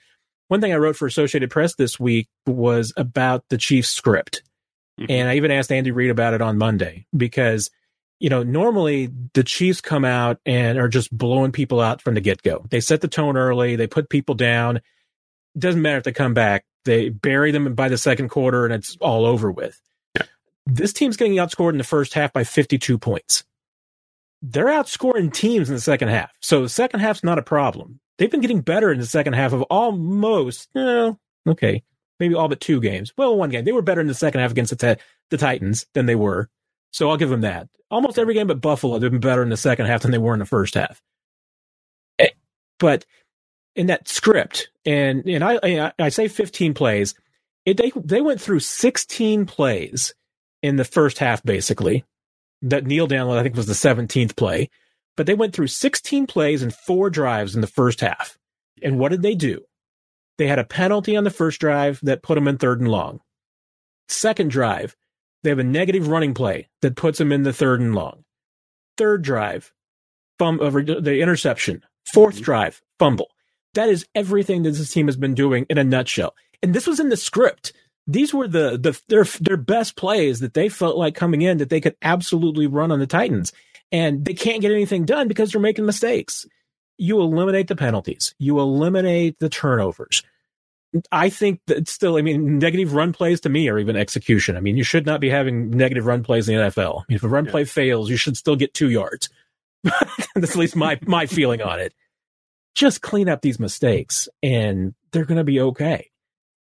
one 0.49 0.61
thing 0.61 0.71
I 0.71 0.77
wrote 0.77 0.95
for 0.95 1.07
Associated 1.07 1.49
Press 1.49 1.75
this 1.75 1.99
week 1.99 2.29
was 2.45 2.93
about 2.95 3.43
the 3.49 3.57
Chiefs 3.57 3.89
script. 3.89 4.43
Mm-hmm. 4.99 5.11
And 5.11 5.29
I 5.29 5.35
even 5.35 5.51
asked 5.51 5.71
Andy 5.71 5.91
Reid 5.91 6.09
about 6.09 6.33
it 6.33 6.41
on 6.41 6.57
Monday 6.57 7.05
because, 7.15 7.69
you 8.19 8.29
know, 8.29 8.43
normally 8.43 9.09
the 9.33 9.43
Chiefs 9.43 9.81
come 9.81 10.03
out 10.03 10.39
and 10.45 10.77
are 10.77 10.87
just 10.87 11.15
blowing 11.15 11.51
people 11.51 11.79
out 11.79 12.01
from 12.01 12.15
the 12.15 12.21
get 12.21 12.41
go. 12.41 12.65
They 12.69 12.79
set 12.79 13.01
the 13.01 13.07
tone 13.07 13.37
early, 13.37 13.75
they 13.75 13.87
put 13.87 14.09
people 14.09 14.35
down. 14.35 14.77
It 14.77 14.83
doesn't 15.59 15.81
matter 15.81 15.97
if 15.97 16.03
they 16.03 16.11
come 16.11 16.33
back, 16.33 16.65
they 16.85 17.09
bury 17.09 17.51
them 17.51 17.75
by 17.75 17.89
the 17.89 17.97
second 17.97 18.29
quarter 18.29 18.65
and 18.65 18.73
it's 18.73 18.97
all 19.01 19.25
over 19.25 19.51
with. 19.51 19.79
Yeah. 20.15 20.23
This 20.65 20.93
team's 20.93 21.17
getting 21.17 21.35
outscored 21.35 21.71
in 21.71 21.77
the 21.77 21.83
first 21.83 22.13
half 22.13 22.33
by 22.33 22.43
52 22.43 22.97
points. 22.97 23.43
They're 24.41 24.65
outscoring 24.65 25.33
teams 25.33 25.69
in 25.69 25.75
the 25.75 25.81
second 25.81 26.09
half. 26.09 26.31
So 26.41 26.61
the 26.61 26.69
second 26.69 26.99
half's 26.99 27.23
not 27.23 27.39
a 27.39 27.43
problem. 27.43 27.99
They've 28.17 28.31
been 28.31 28.41
getting 28.41 28.61
better 28.61 28.91
in 28.91 28.99
the 28.99 29.05
second 29.05 29.33
half 29.33 29.53
of 29.53 29.61
almost, 29.63 30.69
you 30.73 30.83
know, 30.83 31.19
okay, 31.47 31.83
maybe 32.19 32.35
all 32.35 32.47
but 32.47 32.59
two 32.59 32.79
games. 32.79 33.13
Well, 33.17 33.37
one 33.37 33.49
game. 33.49 33.65
They 33.65 33.71
were 33.71 33.81
better 33.81 34.01
in 34.01 34.07
the 34.07 34.13
second 34.13 34.41
half 34.41 34.51
against 34.51 34.77
the, 34.77 34.97
the 35.29 35.37
Titans 35.37 35.85
than 35.93 36.07
they 36.07 36.15
were. 36.15 36.49
So 36.97 37.11
I'll 37.11 37.17
give 37.17 37.29
them 37.29 37.41
that. 37.41 37.69
Almost 37.91 38.17
every 38.17 38.33
game 38.33 38.47
but 38.47 38.59
Buffalo, 38.59 38.97
they've 38.97 39.11
been 39.11 39.19
better 39.19 39.43
in 39.43 39.49
the 39.49 39.55
second 39.55 39.85
half 39.85 40.01
than 40.01 40.09
they 40.09 40.17
were 40.17 40.33
in 40.33 40.39
the 40.39 40.47
first 40.47 40.73
half. 40.73 40.99
Eh, 42.17 42.29
but 42.79 43.05
in 43.75 43.85
that 43.85 44.07
script, 44.07 44.69
and 44.83 45.23
and 45.27 45.43
I 45.43 45.91
I 45.99 46.09
say 46.09 46.27
15 46.27 46.73
plays, 46.73 47.13
it, 47.67 47.77
they 47.77 47.91
they 48.03 48.19
went 48.19 48.41
through 48.41 48.61
16 48.61 49.45
plays 49.45 50.15
in 50.63 50.77
the 50.77 50.83
first 50.83 51.19
half, 51.19 51.43
basically. 51.43 52.03
That 52.63 52.87
kneel 52.87 53.05
down, 53.05 53.29
I 53.29 53.43
think, 53.43 53.55
was 53.55 53.67
the 53.67 53.73
17th 53.73 54.35
play. 54.35 54.71
But 55.15 55.27
they 55.27 55.35
went 55.35 55.53
through 55.53 55.67
16 55.67 56.25
plays 56.25 56.63
and 56.63 56.73
four 56.73 57.11
drives 57.11 57.53
in 57.53 57.61
the 57.61 57.67
first 57.67 58.01
half. 58.01 58.39
And 58.81 58.97
what 58.97 59.09
did 59.09 59.21
they 59.21 59.35
do? 59.35 59.61
They 60.39 60.47
had 60.47 60.57
a 60.57 60.63
penalty 60.63 61.15
on 61.15 61.25
the 61.25 61.29
first 61.29 61.61
drive 61.61 61.99
that 62.01 62.23
put 62.23 62.33
them 62.33 62.47
in 62.47 62.57
third 62.57 62.79
and 62.79 62.89
long. 62.89 63.21
Second 64.07 64.49
drive, 64.49 64.95
they 65.47 65.51
have 65.51 65.59
a 65.59 65.63
negative 65.63 66.09
running 66.09 66.33
play 66.33 66.67
that 66.81 66.97
puts 66.97 67.19
them 67.19 67.31
in 67.31 67.43
the 67.43 67.53
third 67.53 67.79
and 67.79 67.95
long. 67.95 68.25
Third 68.97 69.21
drive, 69.21 69.71
fum- 70.37 70.59
uh, 70.59 70.69
the 70.69 71.21
interception. 71.21 71.83
4th 72.13 72.33
mm-hmm. 72.33 72.41
drive, 72.41 72.81
fumble. 72.99 73.29
That 73.73 73.87
is 73.87 74.05
everything 74.13 74.63
that 74.63 74.71
this 74.71 74.91
team 74.91 75.07
has 75.07 75.15
been 75.15 75.35
doing 75.35 75.65
in 75.69 75.77
a 75.77 75.85
nutshell. 75.85 76.35
And 76.61 76.73
this 76.73 76.85
was 76.85 76.99
in 76.99 77.07
the 77.07 77.15
script. 77.15 77.71
These 78.07 78.33
were 78.33 78.47
the, 78.47 78.77
the 78.77 78.99
their 79.07 79.23
their 79.39 79.57
best 79.57 79.95
plays 79.95 80.41
that 80.41 80.53
they 80.53 80.67
felt 80.67 80.97
like 80.97 81.15
coming 81.15 81.41
in 81.41 81.59
that 81.59 81.69
they 81.69 81.79
could 81.79 81.95
absolutely 82.01 82.67
run 82.67 82.91
on 82.91 82.99
the 82.99 83.07
Titans 83.07 83.53
and 83.91 84.25
they 84.25 84.33
can't 84.33 84.61
get 84.61 84.71
anything 84.71 85.05
done 85.05 85.29
because 85.29 85.51
they're 85.51 85.61
making 85.61 85.85
mistakes. 85.85 86.45
You 86.97 87.21
eliminate 87.21 87.67
the 87.67 87.75
penalties, 87.75 88.35
you 88.37 88.59
eliminate 88.59 89.39
the 89.39 89.49
turnovers. 89.49 90.23
I 91.11 91.29
think 91.29 91.59
that 91.67 91.87
still, 91.87 92.17
I 92.17 92.21
mean, 92.21 92.59
negative 92.59 92.93
run 92.93 93.11
plays 93.13 93.41
to 93.41 93.49
me 93.49 93.67
are 93.69 93.77
even 93.77 93.95
execution. 93.95 94.55
I 94.55 94.61
mean, 94.61 94.77
you 94.77 94.83
should 94.83 95.05
not 95.05 95.19
be 95.19 95.29
having 95.29 95.69
negative 95.69 96.05
run 96.05 96.23
plays 96.23 96.47
in 96.47 96.55
the 96.55 96.63
NFL. 96.63 97.01
I 97.01 97.03
mean, 97.09 97.15
if 97.17 97.23
a 97.23 97.27
run 97.27 97.45
yeah. 97.45 97.51
play 97.51 97.65
fails, 97.65 98.09
you 98.09 98.17
should 98.17 98.37
still 98.37 98.55
get 98.55 98.73
two 98.73 98.89
yards. 98.89 99.29
That's 99.83 100.51
at 100.51 100.55
least 100.55 100.75
my 100.75 100.99
my 101.05 101.25
feeling 101.25 101.61
on 101.61 101.79
it. 101.79 101.93
Just 102.73 103.01
clean 103.01 103.29
up 103.29 103.41
these 103.41 103.59
mistakes, 103.59 104.29
and 104.41 104.93
they're 105.11 105.25
going 105.25 105.37
to 105.37 105.43
be 105.43 105.59
okay. 105.59 106.09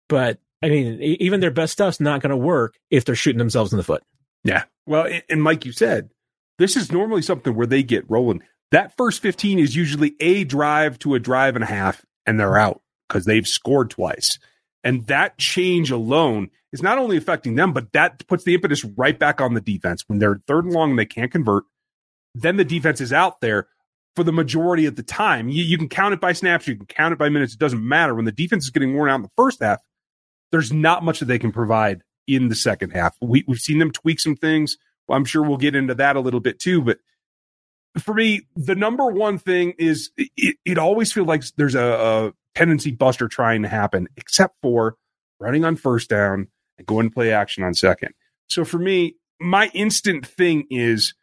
But 0.08 0.38
I 0.62 0.68
mean, 0.68 1.00
even 1.00 1.40
their 1.40 1.50
best 1.50 1.72
stuff's 1.72 2.00
not 2.00 2.22
going 2.22 2.30
to 2.30 2.36
work 2.36 2.76
if 2.90 3.04
they're 3.04 3.14
shooting 3.14 3.38
themselves 3.38 3.72
in 3.72 3.76
the 3.76 3.84
foot. 3.84 4.02
Yeah. 4.42 4.64
Well, 4.86 5.08
and 5.28 5.44
like 5.44 5.64
you 5.64 5.72
said, 5.72 6.10
this 6.58 6.76
is 6.76 6.92
normally 6.92 7.22
something 7.22 7.54
where 7.54 7.66
they 7.66 7.82
get 7.82 8.08
rolling. 8.08 8.42
That 8.70 8.96
first 8.96 9.20
15 9.22 9.58
is 9.58 9.76
usually 9.76 10.14
a 10.20 10.44
drive 10.44 10.98
to 11.00 11.14
a 11.14 11.20
drive 11.20 11.54
and 11.54 11.64
a 11.64 11.68
half, 11.68 12.04
and 12.26 12.38
they're 12.38 12.58
out 12.58 12.80
because 13.08 13.24
they've 13.24 13.46
scored 13.46 13.90
twice. 13.90 14.38
And 14.82 15.06
that 15.06 15.38
change 15.38 15.90
alone 15.90 16.50
is 16.72 16.82
not 16.82 16.98
only 16.98 17.16
affecting 17.16 17.54
them, 17.54 17.72
but 17.72 17.92
that 17.92 18.26
puts 18.26 18.44
the 18.44 18.54
impetus 18.54 18.84
right 18.84 19.18
back 19.18 19.40
on 19.40 19.54
the 19.54 19.60
defense. 19.60 20.04
When 20.06 20.18
they're 20.18 20.40
third 20.46 20.64
and 20.64 20.74
long 20.74 20.90
and 20.90 20.98
they 20.98 21.06
can't 21.06 21.32
convert, 21.32 21.64
then 22.34 22.56
the 22.56 22.64
defense 22.64 23.00
is 23.00 23.12
out 23.12 23.40
there 23.40 23.68
for 24.16 24.24
the 24.24 24.32
majority 24.32 24.86
of 24.86 24.96
the 24.96 25.02
time. 25.02 25.48
You, 25.48 25.64
you 25.64 25.78
can 25.78 25.88
count 25.88 26.14
it 26.14 26.20
by 26.20 26.32
snaps, 26.32 26.66
you 26.66 26.76
can 26.76 26.86
count 26.86 27.12
it 27.12 27.18
by 27.18 27.28
minutes. 27.28 27.54
It 27.54 27.60
doesn't 27.60 27.86
matter. 27.86 28.14
When 28.14 28.24
the 28.24 28.32
defense 28.32 28.64
is 28.64 28.70
getting 28.70 28.94
worn 28.94 29.10
out 29.10 29.16
in 29.16 29.22
the 29.22 29.30
first 29.36 29.62
half, 29.62 29.80
there's 30.52 30.72
not 30.72 31.02
much 31.02 31.20
that 31.20 31.26
they 31.26 31.38
can 31.38 31.52
provide 31.52 32.02
in 32.26 32.48
the 32.48 32.54
second 32.54 32.90
half. 32.90 33.16
We, 33.20 33.44
we've 33.46 33.58
seen 33.58 33.78
them 33.78 33.90
tweak 33.90 34.20
some 34.20 34.36
things. 34.36 34.76
Well, 35.08 35.16
I'm 35.16 35.24
sure 35.24 35.42
we'll 35.42 35.56
get 35.56 35.74
into 35.74 35.94
that 35.94 36.16
a 36.16 36.20
little 36.20 36.40
bit 36.40 36.58
too. 36.58 36.80
But 36.80 36.98
for 37.98 38.14
me, 38.14 38.42
the 38.56 38.74
number 38.74 39.06
one 39.06 39.38
thing 39.38 39.74
is 39.78 40.10
it, 40.16 40.56
it 40.64 40.78
always 40.78 41.12
feels 41.12 41.26
like 41.26 41.44
there's 41.56 41.74
a, 41.74 41.82
a 41.82 42.32
tendency 42.54 42.90
buster 42.90 43.28
trying 43.28 43.62
to 43.62 43.68
happen, 43.68 44.08
except 44.16 44.56
for 44.62 44.96
running 45.40 45.64
on 45.64 45.76
first 45.76 46.10
down 46.10 46.48
and 46.78 46.86
going 46.86 47.08
to 47.08 47.14
play 47.14 47.32
action 47.32 47.62
on 47.62 47.74
second. 47.74 48.14
So 48.48 48.64
for 48.64 48.78
me, 48.78 49.16
my 49.40 49.70
instant 49.74 50.26
thing 50.26 50.66
is 50.70 51.14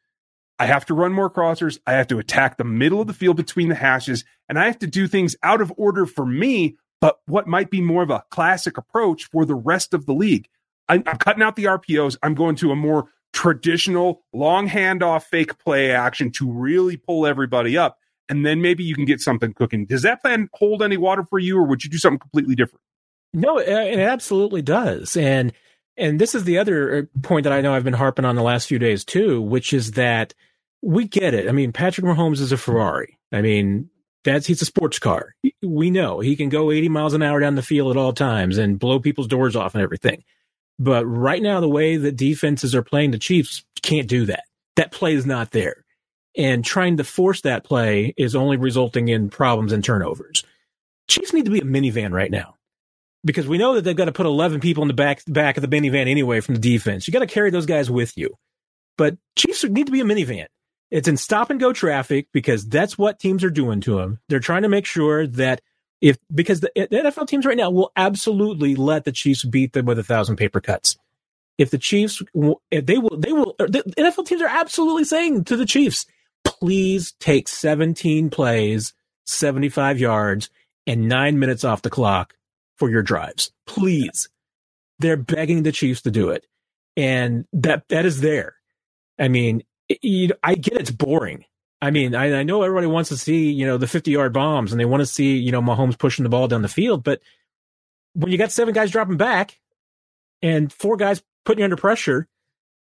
I 0.59 0.65
have 0.65 0.85
to 0.85 0.93
run 0.93 1.11
more 1.13 1.29
crossers. 1.29 1.79
I 1.87 1.93
have 1.93 2.07
to 2.07 2.19
attack 2.19 2.57
the 2.57 2.63
middle 2.63 3.01
of 3.01 3.07
the 3.07 3.13
field 3.13 3.37
between 3.37 3.69
the 3.69 3.75
hashes, 3.75 4.23
and 4.47 4.59
I 4.59 4.65
have 4.65 4.79
to 4.79 4.87
do 4.87 5.07
things 5.07 5.35
out 5.43 5.61
of 5.61 5.73
order 5.75 6.05
for 6.05 6.25
me, 6.25 6.77
but 6.99 7.17
what 7.25 7.47
might 7.47 7.71
be 7.71 7.81
more 7.81 8.03
of 8.03 8.11
a 8.11 8.23
classic 8.29 8.77
approach 8.77 9.25
for 9.25 9.45
the 9.45 9.55
rest 9.55 9.93
of 9.93 10.05
the 10.05 10.13
league. 10.13 10.47
I'm, 10.87 11.03
I'm 11.07 11.17
cutting 11.17 11.41
out 11.41 11.55
the 11.55 11.65
RPOs. 11.65 12.17
I'm 12.21 12.35
going 12.35 12.55
to 12.57 12.71
a 12.71 12.75
more 12.75 13.07
traditional 13.33 14.23
long 14.33 14.67
handoff 14.67 15.23
fake 15.23 15.57
play 15.59 15.91
action 15.91 16.31
to 16.31 16.51
really 16.51 16.97
pull 16.97 17.25
everybody 17.25 17.77
up. 17.77 17.97
And 18.29 18.45
then 18.45 18.61
maybe 18.61 18.83
you 18.83 18.95
can 18.95 19.05
get 19.05 19.19
something 19.19 19.53
cooking. 19.53 19.85
Does 19.85 20.03
that 20.03 20.21
plan 20.21 20.49
hold 20.53 20.81
any 20.81 20.95
water 20.95 21.25
for 21.29 21.37
you, 21.37 21.57
or 21.57 21.63
would 21.63 21.83
you 21.83 21.89
do 21.89 21.97
something 21.97 22.19
completely 22.19 22.55
different? 22.55 22.81
No, 23.33 23.57
it 23.57 23.99
absolutely 23.99 24.61
does. 24.61 25.17
And 25.17 25.53
and 25.97 26.19
this 26.19 26.33
is 26.33 26.45
the 26.45 26.57
other 26.57 26.97
uh, 26.97 27.19
point 27.21 27.43
that 27.43 27.53
I 27.53 27.61
know 27.61 27.73
I've 27.73 27.83
been 27.83 27.93
harping 27.93 28.25
on 28.25 28.35
the 28.35 28.43
last 28.43 28.67
few 28.67 28.79
days 28.79 29.03
too, 29.03 29.41
which 29.41 29.73
is 29.73 29.91
that 29.91 30.33
we 30.81 31.07
get 31.07 31.33
it. 31.33 31.47
I 31.47 31.51
mean, 31.51 31.71
Patrick 31.71 32.05
Mahomes 32.05 32.39
is 32.39 32.51
a 32.51 32.57
Ferrari. 32.57 33.19
I 33.31 33.41
mean, 33.41 33.89
that's 34.23 34.47
he's 34.47 34.61
a 34.61 34.65
sports 34.65 34.99
car. 34.99 35.35
We 35.61 35.91
know 35.91 36.19
he 36.19 36.35
can 36.35 36.49
go 36.49 36.71
80 36.71 36.89
miles 36.89 37.13
an 37.13 37.21
hour 37.21 37.39
down 37.39 37.55
the 37.55 37.61
field 37.61 37.91
at 37.91 37.99
all 37.99 38.13
times 38.13 38.57
and 38.57 38.79
blow 38.79 38.99
people's 38.99 39.27
doors 39.27 39.55
off 39.55 39.75
and 39.75 39.83
everything. 39.83 40.23
But 40.79 41.05
right 41.05 41.41
now, 41.41 41.59
the 41.59 41.69
way 41.69 41.97
that 41.97 42.15
defenses 42.15 42.73
are 42.73 42.83
playing 42.83 43.11
the 43.11 43.19
Chiefs 43.19 43.63
can't 43.81 44.07
do 44.07 44.25
that. 44.25 44.43
That 44.75 44.91
play 44.91 45.13
is 45.13 45.25
not 45.25 45.51
there. 45.51 45.85
And 46.37 46.63
trying 46.63 46.97
to 46.97 47.03
force 47.03 47.41
that 47.41 47.63
play 47.63 48.13
is 48.17 48.35
only 48.35 48.57
resulting 48.57 49.09
in 49.09 49.29
problems 49.29 49.73
and 49.73 49.83
turnovers. 49.83 50.43
Chiefs 51.07 51.33
need 51.33 51.45
to 51.45 51.51
be 51.51 51.59
a 51.59 51.63
minivan 51.63 52.11
right 52.11 52.31
now 52.31 52.55
because 53.23 53.47
we 53.47 53.57
know 53.57 53.75
that 53.75 53.83
they've 53.83 53.95
got 53.95 54.05
to 54.05 54.11
put 54.11 54.25
11 54.25 54.61
people 54.61 54.81
in 54.83 54.87
the 54.87 54.93
back, 54.93 55.21
back 55.27 55.57
of 55.57 55.61
the 55.61 55.67
minivan 55.67 56.07
anyway 56.07 56.39
from 56.39 56.55
the 56.55 56.61
defense. 56.61 57.07
You 57.07 57.11
got 57.11 57.19
to 57.19 57.27
carry 57.27 57.51
those 57.51 57.65
guys 57.65 57.91
with 57.91 58.17
you. 58.17 58.35
But 58.97 59.17
Chiefs 59.35 59.63
need 59.63 59.87
to 59.87 59.91
be 59.91 60.01
a 60.01 60.05
minivan. 60.05 60.47
It's 60.89 61.07
in 61.07 61.17
stop 61.17 61.49
and 61.49 61.59
go 61.59 61.73
traffic 61.73 62.27
because 62.33 62.67
that's 62.67 62.97
what 62.97 63.19
teams 63.19 63.43
are 63.43 63.49
doing 63.49 63.81
to 63.81 63.97
them. 63.97 64.19
They're 64.27 64.39
trying 64.39 64.63
to 64.63 64.69
make 64.69 64.85
sure 64.85 65.25
that 65.27 65.61
if 66.01 66.17
because 66.33 66.61
the, 66.61 66.71
the 66.75 66.87
NFL 66.87 67.27
teams 67.27 67.45
right 67.45 67.57
now 67.57 67.69
will 67.69 67.91
absolutely 67.95 68.75
let 68.75 69.05
the 69.05 69.11
Chiefs 69.11 69.45
beat 69.45 69.73
them 69.73 69.85
with 69.85 69.99
a 69.99 70.03
thousand 70.03 70.35
paper 70.35 70.59
cuts. 70.59 70.97
If 71.57 71.69
the 71.69 71.77
Chiefs, 71.77 72.21
if 72.71 72.85
they 72.85 72.97
will, 72.97 73.17
they 73.17 73.31
will. 73.31 73.55
Uh, 73.59 73.67
the 73.67 73.83
NFL 73.97 74.25
teams 74.25 74.41
are 74.41 74.47
absolutely 74.47 75.03
saying 75.03 75.43
to 75.45 75.55
the 75.55 75.65
Chiefs, 75.65 76.07
please 76.43 77.13
take 77.19 77.47
17 77.47 78.29
plays, 78.31 78.93
75 79.25 79.99
yards, 79.99 80.49
and 80.87 81.07
nine 81.07 81.37
minutes 81.37 81.63
off 81.63 81.83
the 81.83 81.89
clock 81.89 82.33
for 82.77 82.89
your 82.89 83.03
drives. 83.03 83.51
Please. 83.67 84.27
They're 84.97 85.17
begging 85.17 85.63
the 85.63 85.71
Chiefs 85.71 86.01
to 86.03 86.11
do 86.11 86.29
it. 86.29 86.45
And 86.97 87.45
that 87.53 87.83
that 87.89 88.05
is 88.05 88.21
there. 88.21 88.55
I 89.19 89.27
mean, 89.27 89.63
you 90.01 90.31
I 90.43 90.55
get 90.55 90.81
it's 90.81 90.91
boring. 90.91 91.45
I 91.81 91.89
mean, 91.91 92.13
I, 92.13 92.39
I, 92.39 92.43
know 92.43 92.61
everybody 92.61 92.87
wants 92.87 93.09
to 93.09 93.17
see, 93.17 93.51
you 93.51 93.65
know, 93.65 93.77
the 93.77 93.87
50 93.87 94.11
yard 94.11 94.33
bombs 94.33 94.71
and 94.71 94.79
they 94.79 94.85
want 94.85 95.01
to 95.01 95.05
see, 95.05 95.37
you 95.37 95.51
know, 95.51 95.61
Mahomes 95.61 95.97
pushing 95.97 96.23
the 96.23 96.29
ball 96.29 96.47
down 96.47 96.61
the 96.61 96.67
field. 96.67 97.03
But 97.03 97.21
when 98.13 98.31
you 98.31 98.37
got 98.37 98.51
seven 98.51 98.73
guys 98.73 98.91
dropping 98.91 99.17
back 99.17 99.59
and 100.41 100.71
four 100.71 100.95
guys 100.95 101.23
putting 101.43 101.59
you 101.59 101.63
under 101.63 101.75
pressure 101.75 102.27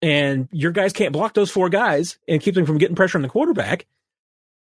and 0.01 0.49
your 0.53 0.71
guys 0.71 0.93
can't 0.93 1.13
block 1.13 1.35
those 1.35 1.51
four 1.51 1.69
guys 1.69 2.19
and 2.29 2.41
keep 2.41 2.55
them 2.55 2.67
from 2.67 2.79
getting 2.79 2.95
pressure 2.95 3.19
on 3.19 3.23
the 3.23 3.29
quarterback, 3.29 3.87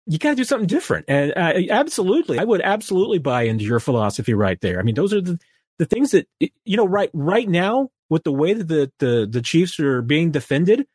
you 0.06 0.18
got 0.18 0.32
to 0.32 0.36
do 0.36 0.44
something 0.44 0.68
different. 0.68 1.06
And 1.08 1.34
uh, 1.36 1.53
absolutely, 1.70 2.39
I 2.39 2.44
would 2.44 2.62
absolutely 2.62 3.20
buy 3.20 3.44
into 3.44 3.65
your 3.65 3.80
philosophy 3.80 4.34
right 4.34 4.60
there. 4.62 4.80
I 4.80 4.84
mean, 4.84 4.96
those 4.96 5.13
are 5.13 5.22
the, 5.22 5.39
the 5.80 5.86
things 5.86 6.12
that, 6.12 6.27
you 6.39 6.77
know, 6.77 6.88
right, 6.88 7.10
right 7.13 7.48
now 7.48 7.89
with 8.10 8.24
the 8.24 8.32
way 8.32 8.53
that 8.53 8.68
the, 8.68 8.92
the, 9.00 9.27
the 9.30 9.42
Chiefs 9.42 9.80
are 9.80 10.01
being 10.01 10.32
defended, 10.32 10.86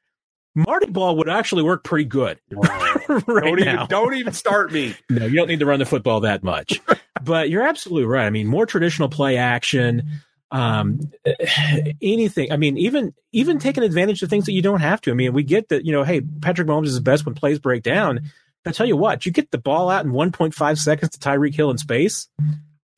Marty 0.59 0.91
Ball 0.91 1.17
would 1.17 1.29
actually 1.29 1.63
work 1.63 1.85
pretty 1.85 2.05
good 2.05 2.41
right 2.51 3.27
don't 3.27 3.61
now. 3.61 3.75
Even, 3.75 3.87
don't 3.89 4.15
even 4.15 4.33
start 4.33 4.73
me. 4.73 4.97
no, 5.11 5.25
you 5.25 5.37
don't 5.37 5.49
need 5.49 5.61
to 5.61 5.67
run 5.67 5.79
the 5.79 5.87
football 5.87 6.21
that 6.21 6.43
much. 6.43 6.81
but 7.23 7.49
you're 7.49 7.67
absolutely 7.67 8.07
right. 8.07 8.27
I 8.27 8.31
mean, 8.31 8.49
more 8.49 8.67
traditional 8.67 9.09
play 9.09 9.37
action, 9.37 10.03
um, 10.51 11.01
anything. 12.03 12.51
I 12.51 12.57
mean, 12.57 12.77
even 12.77 13.15
even 13.33 13.59
taking 13.59 13.85
advantage 13.85 14.23
of 14.23 14.31
things 14.31 14.47
that 14.47 14.53
you 14.53 14.63
don't 14.63 14.81
have 14.81 15.01
to. 15.03 15.13
I 15.13 15.15
mean, 15.15 15.33
we 15.33 15.45
get 15.45 15.69
that. 15.69 15.85
You 15.85 15.93
know, 15.93 16.03
hey, 16.03 16.21
Patrick 16.21 16.67
Mahomes 16.67 16.87
is 16.87 16.97
the 16.97 17.01
best 17.03 17.25
when 17.25 17.35
plays 17.35 17.59
break 17.59 17.85
down. 17.85 18.31
I 18.67 18.73
tell 18.73 18.87
you 18.87 18.97
what, 18.97 19.25
you 19.25 19.33
get 19.33 19.51
the 19.51 19.59
ball 19.59 19.89
out 19.89 20.05
in 20.05 20.11
1.5 20.13 20.79
seconds 20.79 21.13
to 21.13 21.19
Tyreek 21.19 21.55
Hill 21.55 21.71
in 21.71 21.79
space 21.79 22.29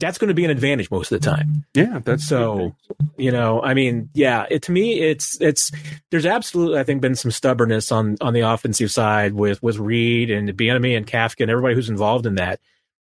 that's 0.00 0.18
going 0.18 0.28
to 0.28 0.34
be 0.34 0.44
an 0.44 0.50
advantage 0.50 0.90
most 0.90 1.12
of 1.12 1.20
the 1.20 1.30
time. 1.30 1.64
Yeah, 1.74 2.00
that's 2.02 2.26
so. 2.26 2.74
You 3.16 3.30
know, 3.30 3.62
I 3.62 3.74
mean, 3.74 4.08
yeah. 4.14 4.46
It, 4.50 4.62
to 4.62 4.72
me, 4.72 5.00
it's 5.00 5.40
it's 5.40 5.70
there's 6.10 6.26
absolutely 6.26 6.78
I 6.78 6.84
think 6.84 7.00
been 7.02 7.14
some 7.14 7.30
stubbornness 7.30 7.92
on 7.92 8.16
on 8.20 8.32
the 8.32 8.40
offensive 8.40 8.90
side 8.90 9.34
with 9.34 9.62
with 9.62 9.78
Reid 9.78 10.30
and 10.30 10.48
Bieniemy 10.48 10.96
and 10.96 11.06
Kafka 11.06 11.42
and 11.42 11.50
everybody 11.50 11.74
who's 11.74 11.90
involved 11.90 12.26
in 12.26 12.36
that. 12.36 12.60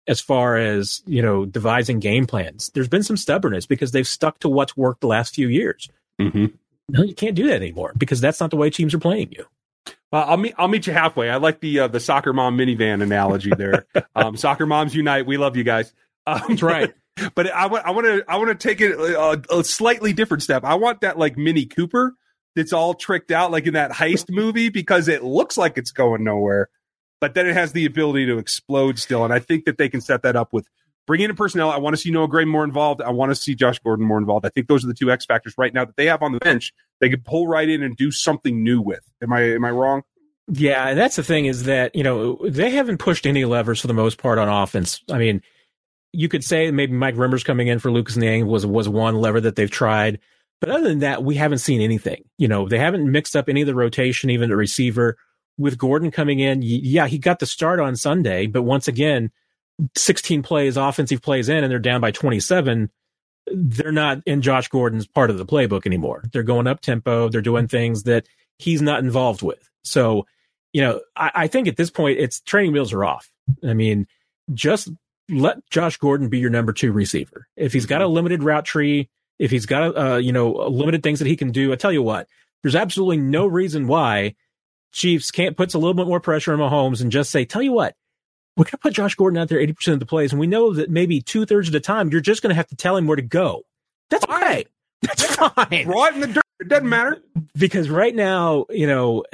As 0.09 0.21
far 0.21 0.57
as 0.57 1.03
you 1.07 1.23
know, 1.23 1.45
devising 1.45 2.01
game 2.01 2.27
plans, 2.27 2.71
there's 2.75 2.89
been 2.89 3.05
some 3.05 3.17
stubbornness 3.17 3.67
because 3.67 3.93
they've 3.93 4.07
stuck 4.07 4.39
to 4.41 4.49
what's 4.49 4.77
worked 4.77 5.01
the 5.01 5.07
last 5.07 5.35
few 5.35 5.49
years. 5.49 5.89
Mm-hmm. 6.21 6.47
No, 6.89 7.03
you 7.05 7.15
can't 7.15 7.37
do 7.37 7.47
that 7.47 7.55
anymore 7.55 7.93
because 7.97 8.21
that's 8.21 8.41
not 8.41 8.51
the 8.51 8.57
way 8.57 8.69
teams 8.69 8.95
are 8.95 8.99
playing 8.99 9.33
you. 9.33 9.47
Uh, 10.13 10.27
I'll 10.29 10.37
meet 10.37 10.55
I'll 10.59 10.69
meet 10.69 10.87
you 10.87 10.93
halfway. 10.93 11.31
I 11.31 11.37
like 11.37 11.61
the 11.61 11.81
uh, 11.81 11.89
the 11.89 12.01
soccer 12.01 12.33
mom 12.33 12.59
minivan 12.59 13.03
analogy 13.03 13.51
there. 13.57 13.87
um, 14.15 14.37
soccer 14.37 14.67
moms 14.67 14.95
unite. 14.95 15.25
We 15.25 15.39
love 15.39 15.57
you 15.57 15.65
guys. 15.65 15.93
Um, 16.27 16.43
That's 16.49 16.63
right. 16.63 16.93
But 17.35 17.51
I 17.51 17.67
want 17.67 17.87
I 17.87 17.91
want 17.91 18.07
to 18.07 18.25
I 18.27 18.37
want 18.39 18.49
to 18.49 18.69
take 18.69 18.81
it 18.81 18.93
a, 18.93 19.43
a, 19.51 19.65
slightly 19.65 20.13
different 20.13 20.43
step. 20.43 20.65
I 20.65 20.77
want 20.77 21.03
that 21.03 21.19
like 21.19 21.37
Mini 21.37 21.67
Cooper 21.67 22.15
that's 22.57 22.73
all 22.73 22.95
tricked 22.95 23.31
out 23.31 23.51
like 23.51 23.67
in 23.67 23.75
that 23.75 23.93
heist 23.93 24.31
movie 24.31 24.71
because 24.71 25.09
it 25.09 25.23
looks 25.23 25.59
like 25.59 25.77
it's 25.77 25.93
going 25.93 26.25
nowhere, 26.25 26.71
but 27.21 27.35
then 27.35 27.47
it 27.47 27.55
has 27.55 27.73
the 27.73 27.85
ability 27.85 28.27
to 28.27 28.39
explode 28.39 28.99
still. 28.99 29.25
And 29.25 29.33
I 29.33 29.41
think 29.41 29.67
that 29.67 29.77
they 29.77 29.91
can 29.91 30.01
set 30.01 30.23
that 30.23 30.37
up 30.37 30.53
with 30.53 30.67
bringing 31.07 31.29
in 31.29 31.37
personnel. 31.37 31.71
I 31.71 31.79
want 31.79 31.95
to 31.95 32.01
see 32.01 32.11
Noah 32.11 32.29
Gray 32.29 32.45
more 32.45 32.65
involved. 32.65 33.03
I 33.03 33.11
want 33.11 33.31
to 33.31 33.37
see 33.37 33.55
Josh 33.55 33.79
Gordon 33.79 34.07
more 34.07 34.19
involved. 34.19 34.47
I 34.47 34.49
think 34.49 34.69
those 34.69 34.85
are 34.85 34.89
the 34.89 34.95
two 34.95 35.11
X 35.11 35.27
factors 35.27 35.55
right 35.59 35.73
now 35.73 35.85
that 35.85 35.97
they 35.97 36.07
have 36.07 36.23
on 36.23 36.33
the 36.33 36.39
bench. 36.39 36.73
They 37.01 37.11
could 37.11 37.25
pull 37.25 37.47
right 37.47 37.69
in 37.69 37.83
and 37.83 37.97
do 37.97 38.11
something 38.11 38.63
new 38.63 38.81
with. 38.81 39.03
Am 39.23 39.33
I 39.33 39.41
am 39.53 39.65
I 39.65 39.71
wrong? 39.71 40.03
Yeah, 40.49 40.89
and 40.89 40.99
that's 40.99 41.17
the 41.17 41.23
thing 41.23 41.47
is 41.47 41.65
that 41.65 41.95
you 41.95 42.03
know 42.03 42.39
they 42.49 42.71
haven't 42.71 42.99
pushed 42.99 43.27
any 43.27 43.45
levers 43.45 43.81
for 43.81 43.87
the 43.87 43.95
most 43.95 44.19
part 44.19 44.39
on 44.39 44.49
offense. 44.49 45.03
I 45.11 45.19
mean 45.19 45.43
you 46.13 46.29
could 46.29 46.45
say 46.45 46.71
maybe 46.71 46.93
Mike 46.93 47.15
Remmers 47.15 47.45
coming 47.45 47.69
in 47.69 47.79
for 47.79 47.91
Lucas 47.91 48.17
Niang 48.17 48.47
was 48.47 48.67
was 48.67 48.89
one 48.89 49.17
lever 49.17 49.41
that 49.41 49.57
they've 49.57 49.71
tried. 49.71 50.21
But 50.61 50.71
other 50.71 50.89
than 50.89 51.01
that, 51.01 51.25
we 51.25 51.35
haven't 51.35 51.59
seen 51.59 51.81
anything. 51.81 52.23
You 52.39 52.47
know, 52.47 52.69
they 52.69 52.79
haven't 52.79 53.11
mixed 53.11 53.35
up 53.35 53.49
any 53.49 53.63
of 53.63 53.67
the 53.67 53.75
rotation, 53.75 54.31
even 54.31 54.49
the 54.49 54.57
receiver. 54.57 55.17
With 55.59 55.77
Gordon 55.77 56.11
coming 56.11 56.39
in, 56.39 56.61
yeah, 56.63 57.07
he 57.07 57.19
got 57.19 57.39
the 57.39 57.47
start 57.47 57.79
on 57.79 57.95
Sunday, 57.97 58.47
but 58.47 58.63
once 58.63 58.89
again, 58.89 59.31
16 59.97 60.43
plays, 60.43 60.77
offensive 60.77 61.21
plays 61.21 61.49
in, 61.49 61.63
and 61.63 61.71
they're 61.71 61.79
down 61.79 62.01
by 62.01 62.11
27. 62.11 62.91
They're 63.53 63.93
not 63.93 64.23
in 64.25 64.41
Josh 64.41 64.69
Gordon's 64.69 65.07
part 65.07 65.31
of 65.31 65.39
the 65.39 65.45
playbook 65.45 65.85
anymore. 65.85 66.23
They're 66.33 66.43
going 66.43 66.67
up 66.67 66.81
tempo. 66.81 67.29
They're 67.29 67.43
doing 67.43 67.69
things 67.69 68.05
that 68.05 68.27
he's 68.59 68.81
not 68.81 69.01
involved 69.01 69.43
with. 69.43 69.69
So, 69.83 70.27
you 70.73 70.81
know, 70.81 71.01
I, 71.17 71.31
I 71.35 71.47
think 71.49 71.69
at 71.69 71.77
this 71.77 71.91
point, 71.91 72.19
it's 72.19 72.41
training 72.41 72.73
wheels 72.73 72.93
are 72.93 73.05
off. 73.05 73.31
I 73.65 73.75
mean, 73.75 74.07
just 74.55 74.91
let 75.31 75.65
Josh 75.71 75.97
Gordon 75.99 76.29
be 76.29 76.39
your 76.39 76.51
number 76.51 76.73
two 76.73 76.93
receiver. 76.93 77.47
If 77.57 77.73
he's 77.73 77.87
got 77.87 78.03
a 78.03 78.07
limited 78.07 78.43
route 78.43 78.65
tree, 78.65 79.09
if 79.39 79.51
he's 79.51 79.67
got 79.67 79.83
a, 79.95 80.01
uh, 80.15 80.17
you 80.19 80.33
know 80.33 80.51
limited 80.53 81.03
things 81.03 81.19
that 81.21 81.29
he 81.29 81.37
can 81.37 81.51
do, 81.53 81.73
I 81.73 81.77
tell 81.77 81.93
you 81.93 82.03
what, 82.03 82.29
there's 82.63 82.77
absolutely 82.77 83.17
no 83.19 83.47
reason 83.47 83.87
why 83.87 84.35
Chiefs 84.93 85.31
can't 85.31 85.57
put 85.57 85.75
a 85.75 85.79
little 85.79 85.95
bit 85.95 86.07
more 86.07 86.21
pressure 86.21 86.53
on 86.53 86.59
Mahomes 86.59 87.01
and 87.01 87.11
just 87.11 87.31
say, 87.31 87.45
tell 87.45 87.63
you 87.63 87.73
what, 87.73 87.95
we're 88.57 88.65
going 88.65 88.73
to 88.73 88.79
put 88.79 88.93
Josh 88.95 89.15
Gordon 89.15 89.39
out 89.39 89.49
there 89.49 89.59
80% 89.59 89.95
of 89.95 90.01
the 90.01 90.07
plays. 90.07 90.33
And 90.33 90.41
we 90.41 90.47
know 90.47 90.75
that 90.75 90.91
maybe 90.91 91.21
two 91.23 91.47
thirds 91.47 91.69
of 91.69 91.73
the 91.73 91.81
time, 91.81 92.11
you're 92.11 92.21
just 92.21 92.43
going 92.43 92.51
to 92.51 92.55
have 92.55 92.67
to 92.69 92.77
tell 92.77 92.97
him 92.97 93.07
where 93.07 93.17
to 93.17 93.23
go. 93.23 93.63
That's 94.11 94.25
Fine. 94.27 94.43
okay. 94.43 94.65
That's 95.03 95.35
fine. 95.37 95.85
Throw 95.85 96.05
it 96.05 96.15
in 96.15 96.21
the 96.21 96.27
dirt. 96.29 96.43
It 96.61 96.69
doesn't 96.69 96.89
matter. 96.89 97.21
Because 97.57 97.89
right 97.89 98.15
now, 98.15 98.67
you 98.71 98.87
know, 98.87 99.25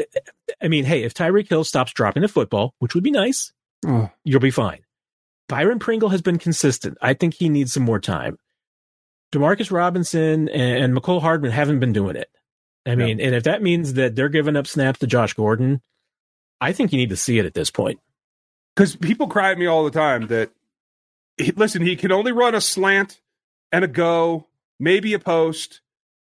I 0.63 0.69
mean, 0.69 0.85
hey, 0.85 1.03
if 1.03 1.13
Tyreek 1.13 1.49
Hill 1.49 1.65
stops 1.65 1.93
dropping 1.93 2.23
the 2.23 2.29
football, 2.29 2.73
which 2.79 2.95
would 2.95 3.05
be 3.05 3.11
nice, 3.11 3.53
Oh. 3.87 4.09
you'll 4.25 4.41
be 4.41 4.51
fine. 4.53 4.79
Byron 5.49 5.79
Pringle 5.79 6.11
has 6.11 6.23
been 6.23 6.39
consistent. 6.39 6.99
I 7.01 7.15
think 7.15 7.35
he 7.35 7.49
needs 7.49 7.73
some 7.73 7.83
more 7.83 8.01
time. 8.01 8.39
Demarcus 9.33 9.71
Robinson 9.71 10.49
and, 10.49 10.85
and 10.85 10.97
Mecole 10.97 11.21
Hardman 11.21 11.51
haven't 11.51 11.81
been 11.81 11.93
doing 11.93 12.17
it. 12.17 12.29
I 12.87 12.95
mean, 12.95 13.21
and 13.21 13.35
if 13.35 13.43
that 13.43 13.61
means 13.61 13.95
that 13.95 14.17
they're 14.17 14.31
giving 14.31 14.57
up 14.57 14.67
snaps 14.67 15.01
to 15.01 15.07
Josh 15.07 15.35
Gordon, 15.35 15.83
I 16.59 16.73
think 16.73 16.91
you 16.93 16.99
need 16.99 17.11
to 17.11 17.17
see 17.17 17.39
it 17.39 17.45
at 17.45 17.53
this 17.53 17.71
point. 17.71 18.01
Because 18.75 18.97
people 18.97 19.27
cry 19.27 19.51
at 19.51 19.59
me 19.59 19.67
all 19.67 19.85
the 19.85 19.91
time 19.91 20.29
that, 20.29 20.51
he, 21.37 21.53
listen, 21.53 21.83
he 21.83 21.97
can 21.97 22.13
only 22.13 22.33
run 22.33 22.55
a 22.55 22.61
slant 22.63 23.21
and 23.71 23.85
a 23.85 23.89
go, 23.89 24.47
maybe 24.81 25.13
a 25.13 25.19
post. 25.19 25.83